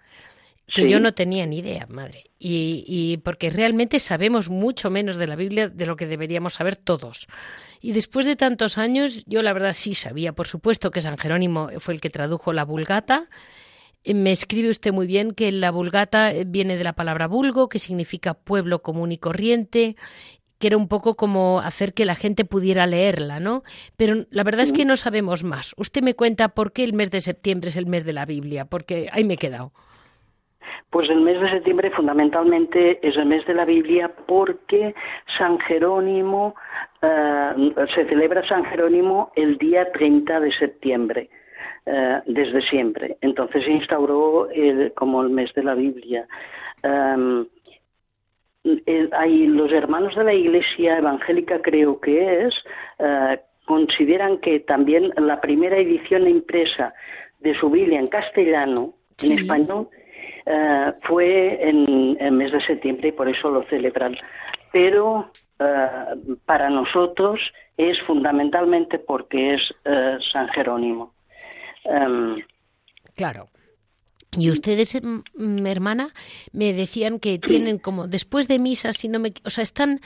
[0.74, 2.32] que yo no tenía ni idea, madre.
[2.40, 6.76] Y, y porque realmente sabemos mucho menos de la Biblia de lo que deberíamos saber
[6.76, 7.28] todos.
[7.82, 11.70] Y después de tantos años, yo la verdad sí sabía, por supuesto, que San Jerónimo
[11.78, 13.30] fue el que tradujo la Vulgata.
[14.04, 18.34] Me escribe usted muy bien que la Vulgata viene de la palabra vulgo, que significa
[18.34, 19.98] pueblo común y corriente,
[20.60, 23.64] que era un poco como hacer que la gente pudiera leerla, ¿no?
[23.96, 25.74] Pero la verdad es que no sabemos más.
[25.78, 28.66] Usted me cuenta por qué el mes de septiembre es el mes de la Biblia,
[28.66, 29.72] porque ahí me he quedado.
[30.90, 34.96] Pues el mes de septiembre fundamentalmente es el mes de la Biblia porque
[35.38, 36.56] San Jerónimo,
[37.02, 41.30] eh, se celebra San Jerónimo el día 30 de septiembre.
[41.88, 43.18] eh, desde siempre.
[43.22, 46.28] Entonces se instauró el, como el mes de la Biblia.
[48.86, 52.56] Em, hay los hermanos de la Iglesia Evangélica, creo que es,
[53.00, 56.94] eh, consideran que también la primera edición impresa
[57.40, 58.94] de su Biblia en castellano,
[59.24, 59.90] en español,
[60.46, 64.16] eh, fue en el mes de septiembre y por eso lo celebran.
[64.72, 65.30] Pero
[66.46, 67.40] para nosotros
[67.78, 69.62] es fundamentalmente porque es
[70.32, 71.14] San Jerónimo.
[71.84, 72.44] Em,
[73.16, 73.48] claro.
[74.32, 75.24] Y ustedes, em,
[75.66, 76.14] hermana,
[76.52, 80.02] me decían que tienen como después de misa, si no me, o sea, están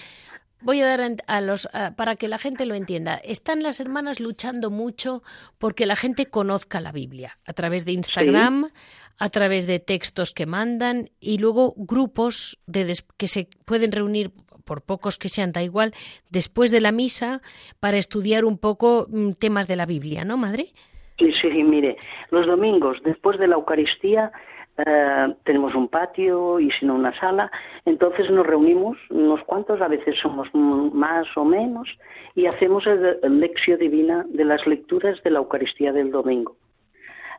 [0.63, 3.15] Voy a dar a los para que la gente lo entienda.
[3.15, 5.23] Están las hermanas luchando mucho
[5.57, 8.69] porque la gente conozca la Biblia a través de Instagram,
[9.17, 14.31] a través de textos que mandan y luego grupos de que se pueden reunir
[14.63, 15.95] por pocos que sean, da igual,
[16.29, 17.41] después de la misa
[17.79, 20.73] para estudiar un poco mm, temas de la Biblia, ¿no, madre?
[21.21, 21.97] Sí, sí, mire,
[22.31, 24.31] los domingos después de la Eucaristía
[24.77, 27.51] eh, tenemos un patio y si no una sala,
[27.85, 31.87] entonces nos reunimos unos cuantos, a veces somos más o menos,
[32.33, 36.55] y hacemos el, lección divina de las lecturas de la Eucaristía del domingo.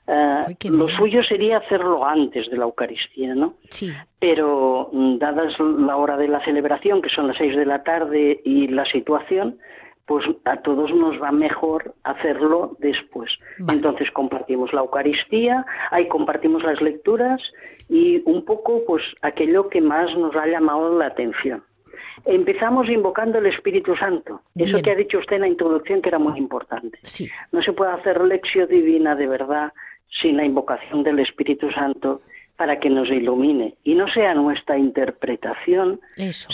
[0.07, 3.55] Eh, lo suyo sería hacerlo antes de la Eucaristía, ¿no?
[3.71, 3.91] Sí.
[4.21, 8.41] Pero mm, dadas la hora de la celebración, que son las seis de la tarde,
[8.45, 9.59] y la situación,
[10.07, 13.31] pues a todos nos va mejor hacerlo después.
[13.69, 17.41] Entonces compartimos la Eucaristía, ahí compartimos las lecturas
[17.89, 21.63] y un poco pues aquello que más nos ha llamado la atención.
[22.25, 24.43] Empezamos invocando el Espíritu Santo.
[24.55, 26.99] Eso que ha dicho usted en la introducción que era muy importante.
[27.51, 29.73] No se puede hacer lección divina de verdad
[30.21, 32.21] sin la invocación del Espíritu Santo
[32.57, 36.01] para que nos ilumine y no sea nuestra interpretación,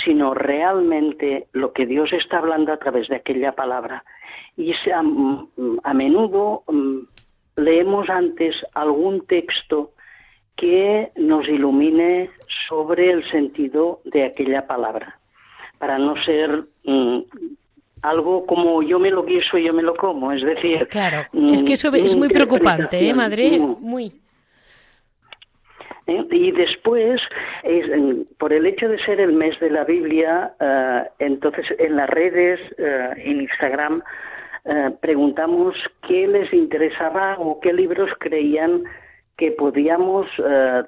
[0.05, 4.05] sino realmente lo que Dios está hablando a través de aquella palabra.
[4.57, 6.99] Y a, menudo mm,
[7.57, 9.92] leemos antes algún texto
[10.57, 12.30] que nos ilumine
[12.68, 15.18] sobre el sentido de aquella palabra,
[15.78, 17.18] para no ser mm,
[18.03, 20.88] algo como yo me lo guiso y yo me lo como, es decir...
[20.88, 23.59] Claro, es que eso es muy preocupante, ¿eh, madre?
[23.59, 24.12] Muy.
[26.09, 26.26] ¿Eh?
[26.30, 27.20] Y después,
[28.38, 32.59] por el hecho de ser el mes de la Biblia, eh, entonces en las redes,
[32.78, 34.02] eh, en Instagram,
[35.00, 35.74] preguntamos
[36.06, 38.84] qué les interesaba o qué libros creían
[39.38, 40.26] que podíamos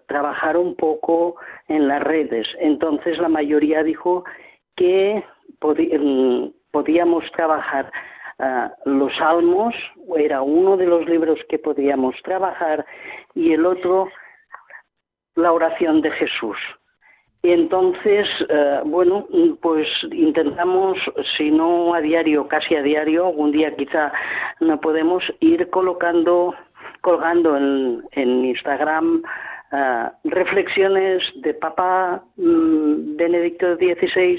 [0.06, 1.36] trabajar un poco
[1.68, 2.46] en las redes.
[2.58, 4.24] Entonces la mayoría dijo
[4.76, 5.24] que
[5.62, 7.90] mm, podíamos trabajar
[8.84, 9.74] los salmos,
[10.18, 12.84] era uno de los libros que podíamos trabajar,
[13.34, 14.08] y el otro
[15.40, 16.56] la oración de Jesús.
[17.42, 19.26] Y entonces, eh, bueno,
[19.62, 20.98] pues intentamos,
[21.38, 24.12] si no a diario, casi a diario, algún día quizá
[24.60, 26.54] no podemos ir colocando,
[27.00, 29.22] colgando en, Instagram
[29.72, 34.38] eh, reflexiones de Papa mm, Benedicto XVI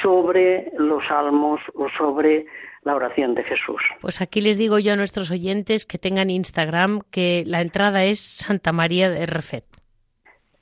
[0.00, 2.46] sobre los salmos o sobre
[2.84, 3.82] la oración de Jesús.
[4.00, 8.20] Pues aquí les digo yo a nuestros oyentes que tengan Instagram que la entrada es
[8.20, 9.69] Santa María de Refet.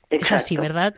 [0.09, 0.95] Es así, ¿verdad?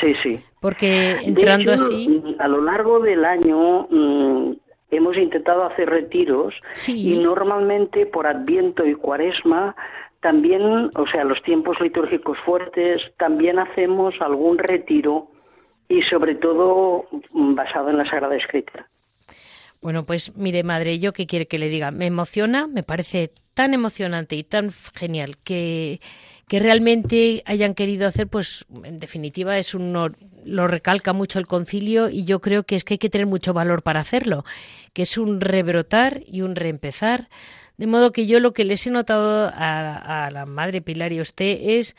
[0.00, 0.40] Sí, sí.
[0.60, 2.22] Porque entrando así.
[2.38, 4.52] A lo largo del año mm,
[4.90, 6.54] hemos intentado hacer retiros
[6.86, 9.74] y normalmente por Adviento y Cuaresma
[10.20, 15.30] también, o sea, los tiempos litúrgicos fuertes, también hacemos algún retiro
[15.88, 18.88] y sobre todo mm, basado en la Sagrada Escritura.
[19.80, 23.74] Bueno, pues mire, madre, yo qué quiere que le diga, me emociona, me parece tan
[23.74, 26.00] emocionante y tan genial que
[26.48, 29.92] que realmente hayan querido hacer, pues en definitiva es un
[30.44, 33.52] lo recalca mucho el concilio y yo creo que es que hay que tener mucho
[33.52, 34.44] valor para hacerlo,
[34.94, 37.28] que es un rebrotar y un reempezar.
[37.76, 41.22] De modo que yo lo que les he notado a, la madre Pilar y a
[41.22, 41.96] usted es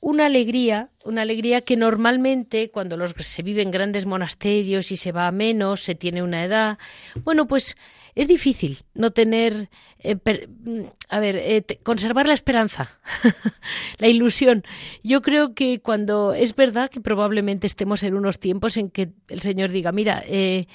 [0.00, 5.10] una alegría, una alegría que normalmente cuando los, se vive en grandes monasterios y se
[5.10, 6.78] va a menos, se tiene una edad,
[7.24, 7.76] bueno, pues
[8.14, 12.90] es difícil no tener, eh, mm, a ver, eh, conservar la esperanza,
[13.98, 14.62] la ilusión.
[15.02, 19.40] Yo creo que cuando es verdad que probablemente estemos en unos tiempos en que el
[19.40, 20.66] Señor diga, mira, eh,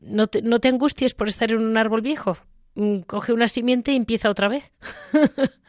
[0.00, 2.38] no, te, no te angusties por estar en un árbol viejo,
[2.74, 4.72] mm, coge una simiente y empieza otra vez.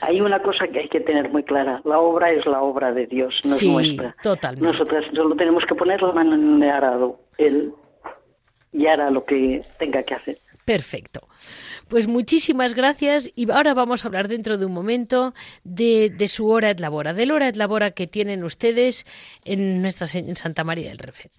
[0.00, 1.80] Hay una cosa que hay que tener muy clara.
[1.84, 4.16] La obra es la obra de Dios, no es nuestra.
[4.22, 4.66] Totalmente.
[4.66, 7.20] Nosotras solo tenemos que poner la mano en el arado.
[7.38, 7.72] Él
[8.72, 10.38] ya hará lo que tenga que hacer.
[10.64, 11.26] Perfecto.
[11.88, 16.48] Pues muchísimas gracias y ahora vamos a hablar dentro de un momento de, de su
[16.48, 19.04] hora et labora, del hora et labora que tienen ustedes
[19.44, 21.32] en, nuestra, en Santa María del Refet.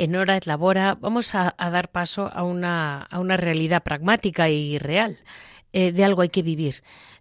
[0.00, 4.78] En Hora et Labora, vamos a, dar paso a una, a una realidad pragmática y
[4.78, 5.18] real.
[5.74, 6.76] Eh, de algo hay que vivir.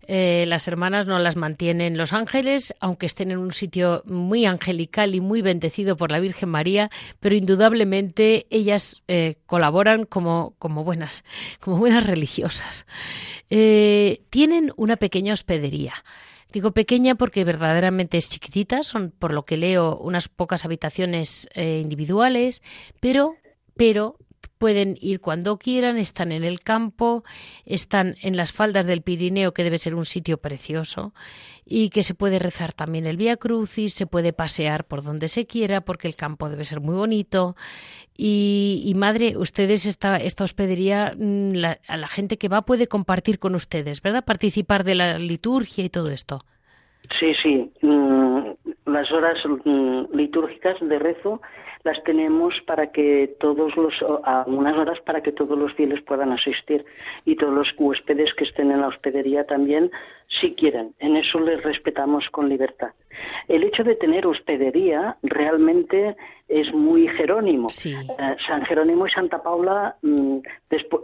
[0.08, 5.14] Eh, las hermanas no las mantienen los ángeles, aunque estén en un sitio muy angelical
[5.14, 11.26] y muy bendecido por la Virgen María, pero indudablemente ellas eh, colaboran como, como, buenas,
[11.60, 12.88] como buenas religiosas.
[13.50, 15.94] tienen una pequeña hospedería.
[16.52, 22.64] Digo pequeña porque verdaderamente es chiquitita, son por lo que leo unas pocas habitaciones individuales,
[23.00, 23.36] pero
[23.76, 24.18] pero
[24.58, 27.24] pueden ir cuando quieran, están en el campo,
[27.66, 31.14] están en las faldas del Pirineo, que debe ser un sitio precioso,
[31.66, 35.46] y que se puede rezar también el Vía Crucis, se puede pasear por donde se
[35.46, 37.56] quiera, porque el campo debe ser muy bonito.
[38.18, 41.54] Y, madre, ustedes esta, esta hospedería, mm,
[41.88, 44.26] a la gente que va puede compartir con ustedes, ¿verdad?
[44.26, 46.44] Participar de la liturgia y todo esto.
[47.18, 47.72] Sí, sí.
[47.82, 48.52] Mm,
[48.86, 51.42] las horas mm, litúrgicas de rezo
[51.84, 56.32] las tenemos para que todos los, a unas horas para que todos los fieles puedan
[56.32, 56.86] asistir.
[57.26, 59.92] Y todos los huéspedes que estén en la hospedería también,
[60.30, 60.94] si quieren.
[61.00, 62.92] En eso les respetamos con libertad.
[63.48, 66.16] El hecho de tener hospedería realmente
[66.48, 67.68] es muy Jerónimo.
[67.86, 67.96] Eh,
[68.48, 70.38] San Jerónimo y Santa Paula mm,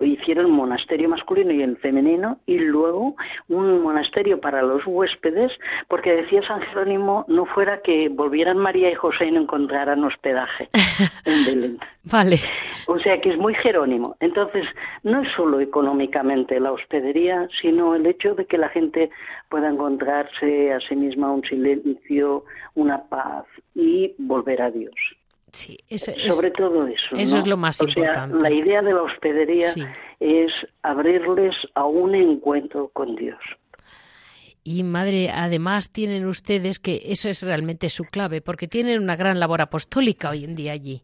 [0.02, 3.16] hicieron un monasterio masculino y el femenino y luego
[3.48, 5.52] un monasterio para los huéspedes,
[5.88, 10.68] porque decía San Jerónimo no fuera que volvieran María y José y no encontraran hospedaje
[11.26, 11.80] en Belén.
[12.06, 12.40] Vale.
[12.88, 14.16] O sea que es muy Jerónimo.
[14.20, 14.66] Entonces,
[15.04, 19.10] no es solo económicamente la hospedería, sino el hecho de que la gente
[19.50, 24.96] pueda encontrarse a sí misma un silencio, una paz y volver a Dios.
[25.52, 25.78] Sí,
[26.30, 27.16] sobre todo eso.
[27.16, 28.38] Eso es lo más importante.
[28.42, 29.70] la idea de la hospedería
[30.20, 30.52] es
[30.84, 33.40] abrirles a un encuentro con Dios.
[34.66, 39.40] Y madre, además tienen ustedes que eso es realmente su clave, porque tienen una gran
[39.40, 41.04] labor apostólica hoy en día allí.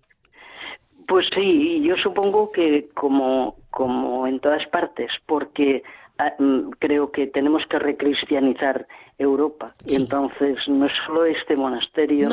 [1.08, 5.84] Pues sí, yo supongo que como, como en todas partes, porque
[6.80, 9.76] creo que tenemos que recristianizar Europa.
[9.86, 12.30] Y entonces no es solo este monasterio,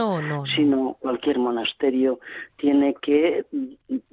[0.56, 2.20] sino cualquier monasterio
[2.56, 3.44] tiene que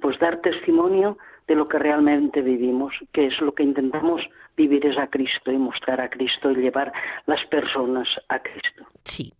[0.00, 1.16] pues dar testimonio
[1.48, 4.22] de lo que realmente vivimos, que es lo que intentamos
[4.56, 6.92] vivir es a Cristo y mostrar a Cristo y llevar
[7.26, 8.84] las personas a Cristo.
[9.04, 9.32] Sí.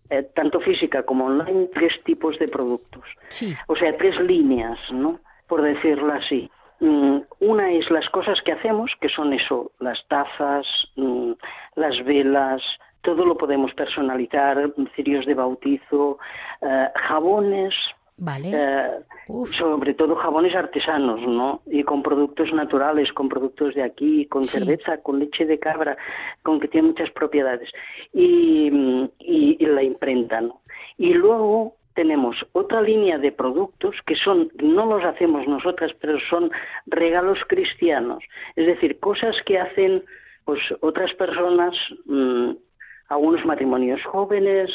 [0.09, 3.03] eh, tanto física como online, tres tipos de productos.
[3.67, 5.19] O sea, tres líneas, ¿no?
[5.47, 6.49] Por decirlo así.
[6.79, 11.31] Mm, una es las cosas que hacemos, que son eso, las tazas, mm,
[11.75, 12.61] las velas,
[13.01, 16.17] todo lo podemos personalizar, cirios de bautizo,
[16.61, 17.73] eh, jabones,
[18.17, 18.51] Vale.
[18.53, 18.89] Eh,
[19.57, 21.61] sobre todo jabones artesanos, ¿no?
[21.65, 25.97] Y con productos naturales, con productos de aquí, con cerveza, con leche de cabra,
[26.41, 27.69] con que tiene muchas propiedades.
[28.13, 28.71] Y,
[29.19, 30.61] y, la imprenta, ¿no?
[30.97, 36.51] Y luego tenemos otra línea de productos que son, no los hacemos nosotras, pero son
[36.85, 38.23] regalos cristianos.
[38.55, 40.03] Es decir, cosas que hacen
[40.45, 42.51] pues otras personas, mm,
[43.09, 44.69] algunos matrimonios jóvenes,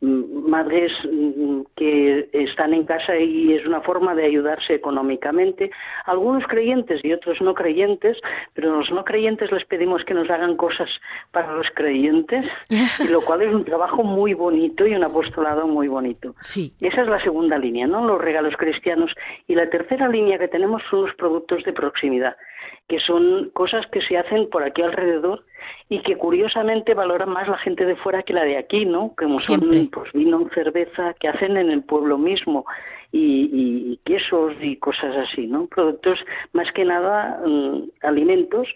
[0.00, 5.70] madres mm, que están en casa y es una forma de ayudarse económicamente.
[6.04, 8.18] Algunos creyentes y otros no creyentes,
[8.54, 10.90] pero los no creyentes les pedimos que nos hagan cosas
[11.30, 12.44] para los creyentes,
[13.10, 16.34] lo cual es un trabajo muy bonito y un apostolado muy bonito.
[16.40, 16.74] Sí.
[16.80, 18.06] Esa es la segunda línea, ¿no?
[18.06, 19.12] Los regalos cristianos.
[19.46, 22.36] Y la tercera línea que tenemos son los productos de proximidad,
[22.88, 25.44] que son cosas que se hacen por aquí alrededor
[25.88, 29.14] y que curiosamente valoran más la gente de fuera que la de aquí, ¿no?
[29.16, 29.60] Como son
[29.90, 32.64] pues vino, cerveza, que hacen en el pueblo mismo
[33.12, 35.66] y, quesos y cosas así, ¿no?
[35.66, 36.18] Productos
[36.52, 38.68] más que nada mm, alimentos,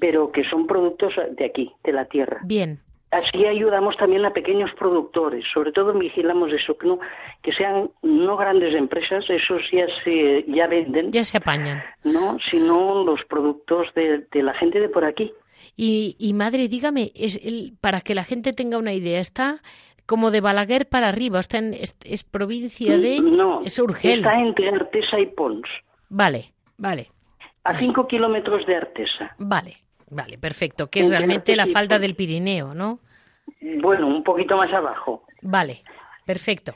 [0.00, 2.40] pero que son productos de aquí, de la tierra.
[2.44, 2.80] Bien.
[3.14, 6.98] Así ayudamos también a pequeños productores, sobre todo vigilamos eso, que no
[7.42, 13.04] que sean no grandes empresas, esos ya se ya venden, ya se apañan, no, sino
[13.04, 15.32] los productos de, la gente de por aquí.
[15.76, 19.60] Y, y madre, dígame, es el, para que la gente tenga una idea, está
[20.06, 24.20] como de Balaguer para arriba, está en, es, provincia de no, es Urgel.
[24.20, 25.68] Está entre Artesa y Pons.
[26.08, 27.10] Vale, vale.
[27.64, 29.34] A cinco kilómetros de Artesa.
[29.38, 29.76] Vale,
[30.10, 30.88] vale, perfecto.
[30.88, 33.00] Que es realmente la falda del Pirineo, ¿no?
[33.80, 35.24] Bueno, un poquito más abajo.
[35.42, 35.82] Vale,
[36.26, 36.74] perfecto.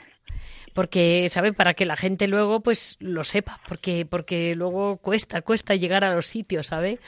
[0.74, 1.52] Porque, ¿sabe?
[1.52, 6.14] Para que la gente luego pues lo sepa, porque, porque luego cuesta, cuesta llegar a
[6.14, 6.98] los sitios, ¿sabe?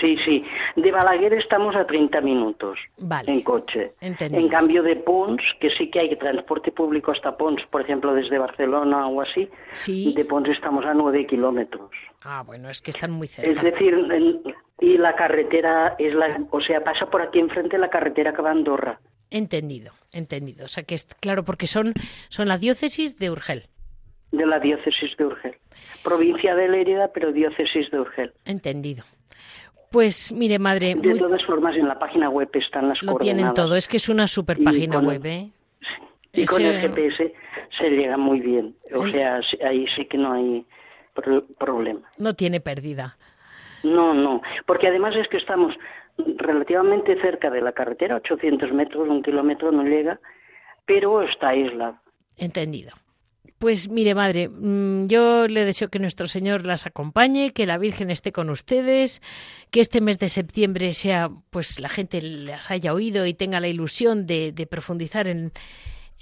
[0.00, 0.44] Sí, sí.
[0.76, 2.78] De Balaguer estamos a 30 minutos
[3.26, 3.92] en coche.
[4.00, 8.38] En cambio de Pons, que sí que hay transporte público hasta Pons, por ejemplo, desde
[8.38, 9.48] Barcelona o así,
[9.86, 11.90] de Pons estamos a 9 kilómetros.
[12.24, 13.50] Ah, bueno, es que están muy cerca.
[13.50, 13.94] Es decir,
[14.94, 18.50] y la carretera es la, o sea, pasa por aquí enfrente la carretera que va
[18.50, 19.00] a Andorra.
[19.28, 20.64] Entendido, entendido.
[20.64, 21.94] O sea que es claro, porque son,
[22.28, 23.64] son la diócesis de Urgel.
[24.30, 25.56] De la diócesis de Urgel.
[26.04, 28.32] Provincia de Lérida, pero diócesis de Urgel.
[28.44, 29.04] Entendido.
[29.90, 30.94] Pues mire, madre.
[30.94, 34.08] De todas formas, en la página web están las Lo tienen todo, es que es
[34.08, 35.50] una super página web, ¿eh?
[36.32, 37.32] Y con el GPS
[37.78, 38.76] se llega muy bien.
[38.94, 40.66] O sea, ahí sí que no hay
[41.58, 42.02] problema.
[42.18, 43.16] No tiene pérdida.
[43.84, 45.74] No, no, porque además es que estamos
[46.16, 50.18] relativamente cerca de la carretera, 800 metros, un kilómetro no llega,
[50.86, 51.98] pero está aislado.
[52.36, 52.92] Entendido.
[53.58, 58.10] Pues mire, madre, mm, yo le deseo que nuestro Señor las acompañe, que la Virgen
[58.10, 59.22] esté con ustedes,
[59.70, 63.68] que este mes de septiembre sea, pues la gente las haya oído y tenga la
[63.68, 65.52] ilusión de, profundizar en,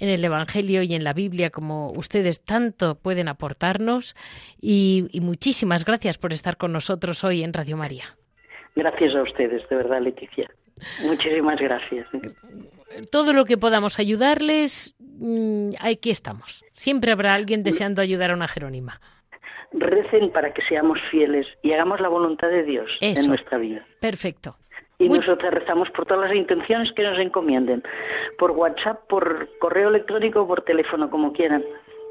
[0.09, 4.15] el Evangelio y en la Biblia como ustedes tanto pueden aportarnos.
[4.61, 8.05] Y, y muchísimas gracias por estar con nosotros hoy en Radio María.
[8.75, 10.49] Gracias a ustedes, de verdad, Leticia.
[11.03, 12.07] Muchísimas gracias.
[13.11, 16.63] Todo lo que podamos ayudarles, mm, aquí estamos.
[16.73, 18.99] Siempre habrá alguien deseando ayudar a una Jerónima.
[19.71, 23.85] Recen para que seamos fieles y hagamos la voluntad de Dios en nuestra vida.
[23.99, 24.57] Perfecto.
[25.03, 27.83] Y nosotros rezamos por todas las intenciones que nos encomienden,
[28.37, 31.63] por WhatsApp, por correo electrónico, por teléfono, como quieran.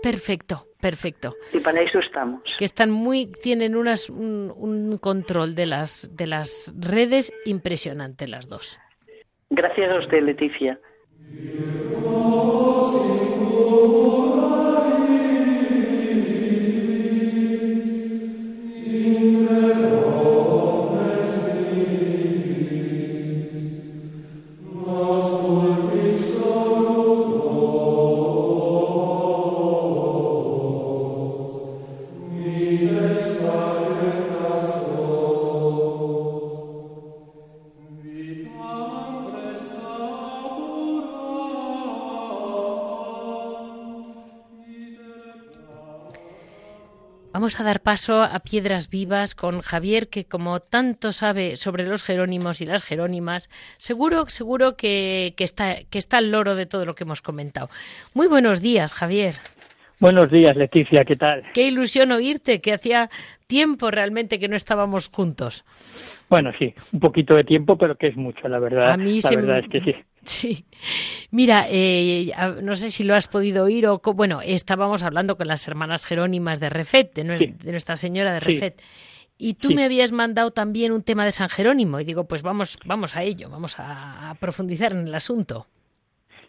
[0.03, 1.35] Perfecto, perfecto.
[1.53, 2.43] Y para eso estamos.
[2.59, 8.79] Que están muy, tienen unas, un, control de las, de las redes impresionante las dos.
[9.51, 10.79] Gracias a usted, Leticia.
[47.53, 52.03] Vamos a dar paso a Piedras Vivas con Javier, que como tanto sabe sobre los
[52.03, 56.95] jerónimos y las jerónimas, seguro, seguro que, está, que está al loro de todo lo
[56.95, 57.69] que hemos comentado.
[58.15, 59.35] Muy buenos días, Javier.
[60.01, 61.43] Buenos días, Leticia, ¿qué tal?
[61.53, 63.11] Qué ilusión oírte, que hacía
[63.47, 65.67] tiempo realmente que no estábamos juntos.
[66.31, 68.93] Bueno, sí, un poquito de tiempo, pero que es mucho, la verdad.
[68.93, 69.95] A mí la verdad es que sí.
[70.25, 70.67] Sí.
[71.31, 74.01] Mira, eh, no sé si lo has podido oír o...
[74.15, 78.81] Bueno, estábamos hablando con las hermanas Jerónimas de Refet, de, Nuestra Señora de Refet.
[79.37, 82.79] Y tú me habías mandado también un tema de San Jerónimo y digo, pues vamos,
[82.85, 85.67] vamos a ello, vamos a profundizar en el asunto.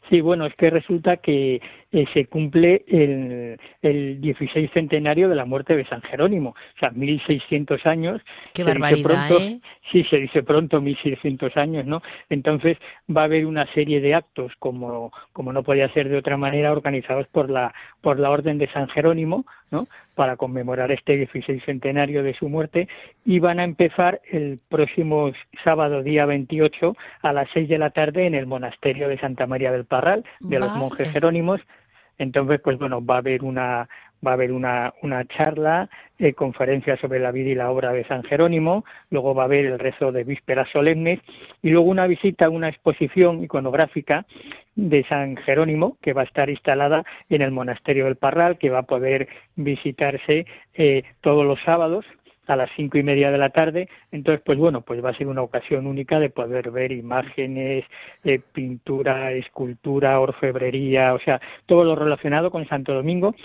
[0.10, 1.62] Sí, bueno, es que resulta que
[1.94, 6.90] eh, se cumple el, el 16 centenario de la muerte de San Jerónimo, o sea,
[6.90, 8.20] 1600 años.
[8.52, 9.62] Qué barbaridad, ¿eh?
[9.92, 12.02] Sí, se dice pronto 1600 años, ¿no?
[12.32, 12.78] Entonces
[13.16, 16.72] va a haber una serie de actos, como, como no podía ser de otra manera,
[16.72, 17.72] organizados por la,
[18.02, 19.88] por la Orden de San Jerónimo, ¿no?
[20.16, 22.88] Para conmemorar este 16 centenario de su muerte
[23.24, 25.32] y van a empezar el próximo
[25.64, 29.72] sábado, día 28, a las 6 de la tarde en el monasterio de Santa María
[29.72, 31.62] del Parral, de los monjes jerónimos.
[32.18, 33.88] Entonces, pues bueno, va a haber una,
[34.26, 35.90] va a haber una, una charla,
[36.20, 39.66] eh, conferencia sobre la vida y la obra de San Jerónimo, luego va a haber
[39.66, 41.20] el rezo de vísperas solemnes
[41.62, 44.26] y luego una visita a una exposición iconográfica
[44.76, 48.80] de San Jerónimo que va a estar instalada en el monasterio del Parral, que va
[48.80, 52.06] a poder visitarse eh, todos los sábados
[52.48, 53.90] a las cinco y media de la tarde.
[54.12, 57.86] Entonces, pues bueno, pues va a ser una ocasión única de poder ver imágenes,
[58.24, 63.36] de pintura, escultura, orfebrería, o sea, todo lo relacionado con Santo Domingo,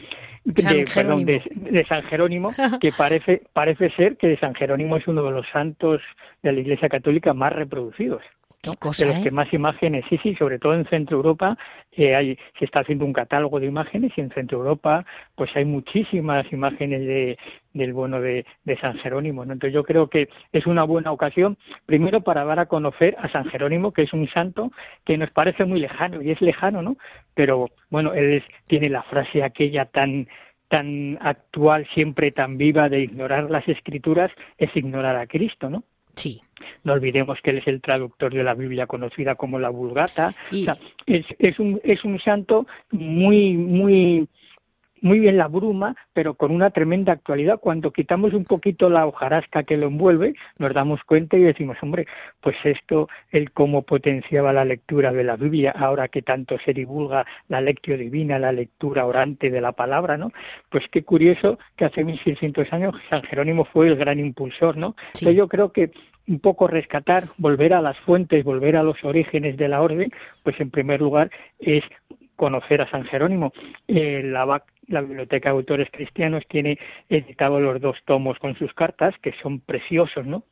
[0.44, 5.30] de, perdón, de, San Jerónimo, que parece, parece ser que San Jerónimo es uno de
[5.30, 6.00] los santos
[6.42, 8.22] de la Iglesia Católica más reproducidos.
[8.62, 9.20] De los ¿eh?
[9.22, 11.56] que más imágenes, sí, sí, sobre todo en Centro Europa
[11.92, 15.04] eh, hay, se está haciendo un catálogo de imágenes y en Centro Europa
[15.36, 17.38] pues hay muchísimas imágenes de,
[17.72, 19.44] del bueno de, de San Jerónimo.
[19.44, 19.52] ¿no?
[19.52, 21.56] Entonces yo creo que es una buena ocasión,
[21.86, 24.72] primero para dar a conocer a San Jerónimo, que es un santo
[25.04, 26.96] que nos parece muy lejano, y es lejano, ¿no?
[27.34, 30.26] Pero bueno, él tiene la frase aquella tan
[30.68, 35.82] tan actual, siempre tan viva de ignorar las escrituras, es ignorar a Cristo, ¿no?
[36.18, 36.42] Sí.
[36.84, 40.34] No olvidemos que él es el traductor de la Biblia conocida como la Vulgata.
[41.06, 44.28] es, es, un, es un santo muy, muy
[45.02, 47.58] muy bien la bruma, pero con una tremenda actualidad.
[47.60, 52.06] Cuando quitamos un poquito la hojarasca que lo envuelve, nos damos cuenta y decimos, hombre,
[52.40, 57.26] pues esto, el cómo potenciaba la lectura de la Biblia, ahora que tanto se divulga
[57.48, 60.32] la lectio divina, la lectura orante de la palabra, ¿no?
[60.70, 64.94] Pues qué curioso que hace 1600 años San Jerónimo fue el gran impulsor, ¿no?
[65.20, 65.90] yo creo que
[66.26, 70.10] un poco rescatar, volver a las fuentes, volver a los orígenes de la orden,
[70.42, 71.84] pues en primer lugar es
[72.36, 73.52] conocer a San Jerónimo.
[73.88, 76.78] Eh, la, la Biblioteca de Autores Cristianos tiene
[77.08, 80.44] editado los dos tomos con sus cartas, que son preciosos, ¿no?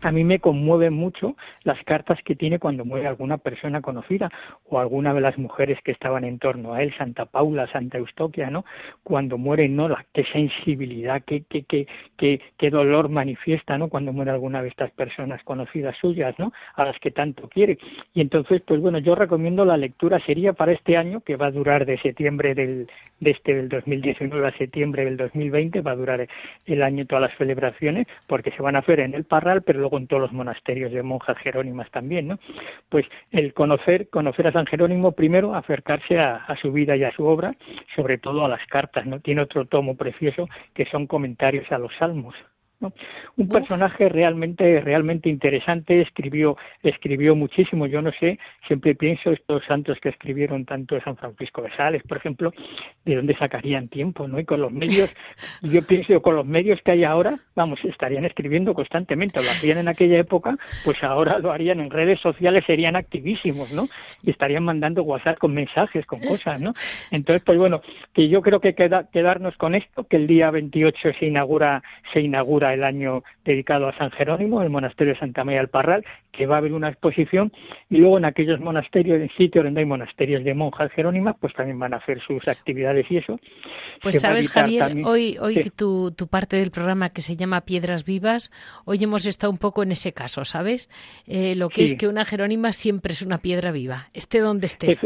[0.00, 4.30] A mí me conmueven mucho las cartas que tiene cuando muere alguna persona conocida
[4.68, 8.50] o alguna de las mujeres que estaban en torno a él, Santa Paula, Santa Eustoquia,
[8.50, 8.64] ¿no?
[9.02, 9.88] Cuando muere, ¿no?
[9.88, 11.86] La, qué sensibilidad, qué, qué, qué,
[12.16, 13.88] qué, qué dolor manifiesta, ¿no?
[13.88, 16.52] Cuando muere alguna de estas personas conocidas suyas, ¿no?
[16.74, 17.78] A las que tanto quiere.
[18.14, 21.50] Y entonces, pues bueno, yo recomiendo la lectura, sería para este año, que va a
[21.50, 22.88] durar de septiembre del,
[23.20, 26.28] de este del 2019 a septiembre del 2020, va a durar
[26.66, 30.06] el año todas las celebraciones, porque se van a hacer en el Parral, pero con
[30.06, 32.38] todos los monasterios de monjas jerónimas también, ¿no?
[32.88, 37.12] Pues el conocer, conocer a San Jerónimo primero, acercarse a, a, su vida y a
[37.12, 37.54] su obra,
[37.94, 39.20] sobre todo a las cartas, ¿no?
[39.20, 42.34] Tiene otro tomo precioso que son comentarios a los salmos.
[42.80, 49.98] Un personaje realmente, realmente interesante, escribió, escribió muchísimo, yo no sé, siempre pienso estos santos
[50.00, 52.52] que escribieron tanto San Francisco de Sales, por ejemplo,
[53.04, 54.38] de dónde sacarían tiempo, ¿no?
[54.38, 55.12] Y con los medios,
[55.62, 59.88] yo pienso con los medios que hay ahora, vamos, estarían escribiendo constantemente, lo hacían en
[59.88, 63.88] aquella época, pues ahora lo harían en redes sociales, serían activísimos, ¿no?
[64.22, 66.74] Y estarían mandando WhatsApp con mensajes, con cosas, ¿no?
[67.10, 67.80] Entonces, pues bueno,
[68.14, 72.20] que yo creo que queda, quedarnos con esto, que el día 28 se inaugura, se
[72.20, 76.46] inaugura el año dedicado a San Jerónimo, el monasterio de Santa María del Parral, que
[76.46, 77.52] va a haber una exposición,
[77.90, 81.78] y luego en aquellos monasterios, en sitios donde hay monasterios de monjas jerónimas, pues también
[81.78, 83.40] van a hacer sus actividades y eso.
[84.02, 88.50] Pues sabes, Javier, hoy, hoy tu, tu, parte del programa que se llama Piedras Vivas,
[88.84, 90.88] hoy hemos estado un poco en ese caso, ¿sabes?
[91.26, 94.98] Eh, lo que es que una jerónima siempre es una piedra viva, esté donde esté.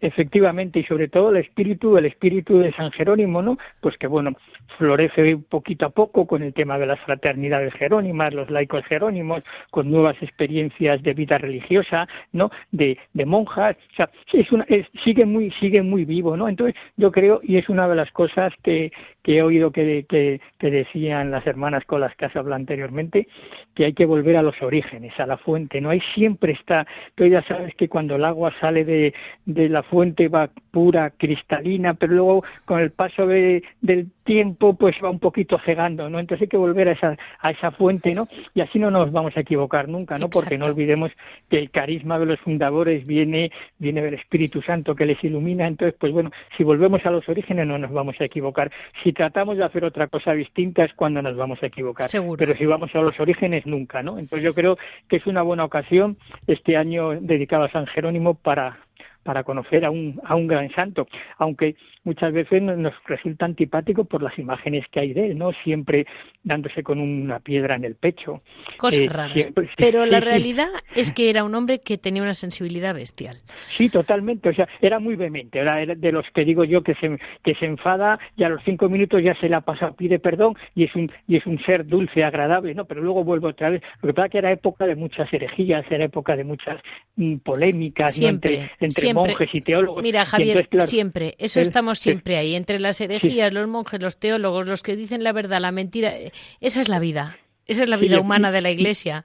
[0.00, 3.56] Efectivamente, y sobre todo el espíritu, el espíritu de San Jerónimo, ¿no?
[3.80, 4.32] Pues que bueno,
[4.78, 9.90] florece poquito a poco con el tema de las fraternidades jerónimas, los laicos jerónimos, con
[9.90, 12.50] nuevas experiencias de vida religiosa, ¿no?
[12.70, 14.66] De, de monjas, o sea, es una,
[15.04, 16.48] sigue muy, sigue muy vivo, ¿no?
[16.48, 18.92] Entonces, yo creo, y es una de las cosas que,
[19.22, 23.28] que he oído que, que, que decían las hermanas con las que has hablado anteriormente,
[23.74, 25.90] que hay que volver a los orígenes, a la fuente, ¿no?
[25.90, 29.14] Hay siempre está, tú ya sabes que cuando el agua sale de,
[29.44, 34.96] de la fuente va pura, cristalina, pero luego con el paso de, del tiempo pues
[35.02, 36.18] va un poquito cegando, ¿no?
[36.18, 38.28] Entonces hay que volver a esa, a esa fuente, ¿no?
[38.54, 40.28] Y así no nos vamos a equivocar nunca, ¿no?
[40.28, 41.12] Porque no olvidemos
[41.48, 45.96] que el carisma de los fundadores viene, viene del Espíritu Santo que les ilumina, entonces
[45.98, 48.70] pues bueno, si volvemos a los orígenes no nos vamos a equivocar.
[49.02, 52.06] Si tratamos de hacer otra cosa distinta es cuando nos vamos a equivocar.
[52.38, 54.18] Pero si vamos a los orígenes nunca, ¿no?
[54.18, 54.76] Entonces yo creo
[55.08, 58.78] que es una buena ocasión este año dedicado a San Jerónimo para
[59.26, 61.74] para conocer a un, a un gran santo, aunque
[62.06, 65.52] muchas veces nos resulta antipático por las imágenes que hay de él, ¿no?
[65.64, 66.06] Siempre
[66.44, 68.42] dándose con una piedra en el pecho.
[68.78, 69.48] Cosas eh, raras.
[69.76, 73.38] Pero la realidad es que era un hombre que tenía una sensibilidad bestial.
[73.66, 74.48] Sí, totalmente.
[74.48, 75.58] O sea, era muy vehemente.
[75.58, 78.88] Era de los que digo yo que se, que se enfada y a los cinco
[78.88, 82.22] minutos ya se la pasa, pide perdón y es un, y es un ser dulce,
[82.22, 82.84] agradable, ¿no?
[82.84, 83.82] Pero luego vuelve otra vez.
[84.00, 86.80] Lo que pasa que era época de muchas herejías, era época de muchas
[87.16, 90.02] mm, polémicas entre, entre monjes y teólogos.
[90.04, 91.34] Mira, Javier, siempre.
[91.38, 95.32] Eso estamos siempre ahí, entre las herejías, los monjes, los teólogos, los que dicen la
[95.32, 96.12] verdad, la mentira.
[96.60, 97.38] Esa es la vida.
[97.66, 99.24] Esa es la vida humana de la Iglesia.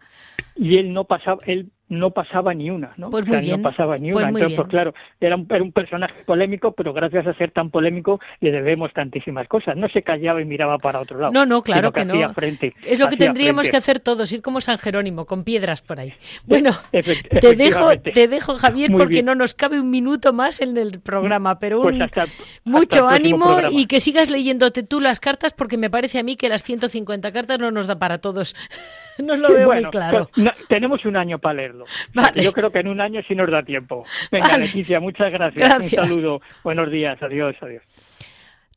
[0.56, 3.10] Y él no pasaba, él no pasaba ni una, ¿no?
[3.10, 4.30] Pues muy No pasaba ni pues una.
[4.30, 8.22] Entonces, pues claro, era un, era un, personaje polémico, pero gracias a ser tan polémico
[8.40, 9.76] le debemos tantísimas cosas.
[9.76, 11.34] No se callaba y miraba para otro lado.
[11.34, 12.34] No, no, claro que, no.
[12.34, 16.00] Frente, es lo que tendríamos que hacer todos, ir como San Jerónimo, con piedras por
[16.00, 16.14] ahí.
[16.46, 21.00] Bueno, te dejo, te dejo Javier, porque no nos cabe un minuto más en el
[21.00, 21.98] programa, pero pues
[22.64, 26.50] mucho ánimo y que sigas leyéndote tú las cartas, porque me parece a mí que
[26.50, 28.56] las 150 cartas no nos da para todos.
[29.18, 30.30] nos lo veo muy claro.
[30.34, 31.81] Pues, tenemos un año para leerlo.
[32.36, 34.06] Yo creo que en un año sí nos da tiempo.
[34.32, 35.80] Venga, Leticia, muchas gracias.
[35.80, 36.42] Un saludo.
[36.64, 37.22] Buenos días.
[37.22, 37.84] Adiós, adiós.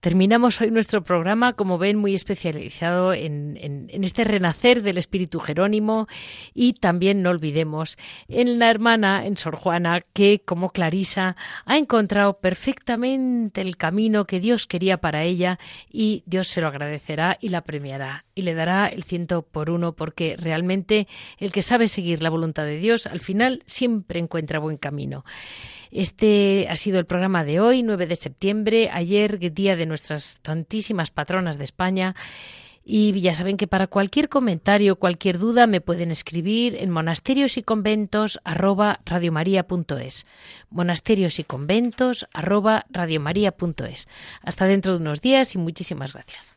[0.05, 6.09] Terminamos hoy nuestro programa, como ven, muy especializado en, este renacer del espíritu Jerónimo
[6.52, 7.96] y también no olvidemos
[8.28, 14.40] en la hermana, en Sor Juana, que como Clarisa ha encontrado perfectamente el camino que
[14.40, 15.59] Dios quería para ella
[15.90, 19.94] y Dios se lo agradecerá y la premiará y le dará el ciento por uno
[19.94, 24.76] porque realmente el que sabe seguir la voluntad de Dios al final siempre encuentra buen
[24.76, 25.24] camino.
[25.95, 31.12] Este ha sido el programa de hoy, 9 de septiembre, ayer, día de nuestras tantísimas
[31.12, 32.16] patronas de España.
[32.84, 37.62] Y ya saben que para cualquier comentario, cualquier duda, me pueden escribir en monasterios y
[37.62, 38.40] conventos
[40.68, 42.26] Monasterios y conventos
[44.42, 46.57] Hasta dentro de unos días y muchísimas gracias.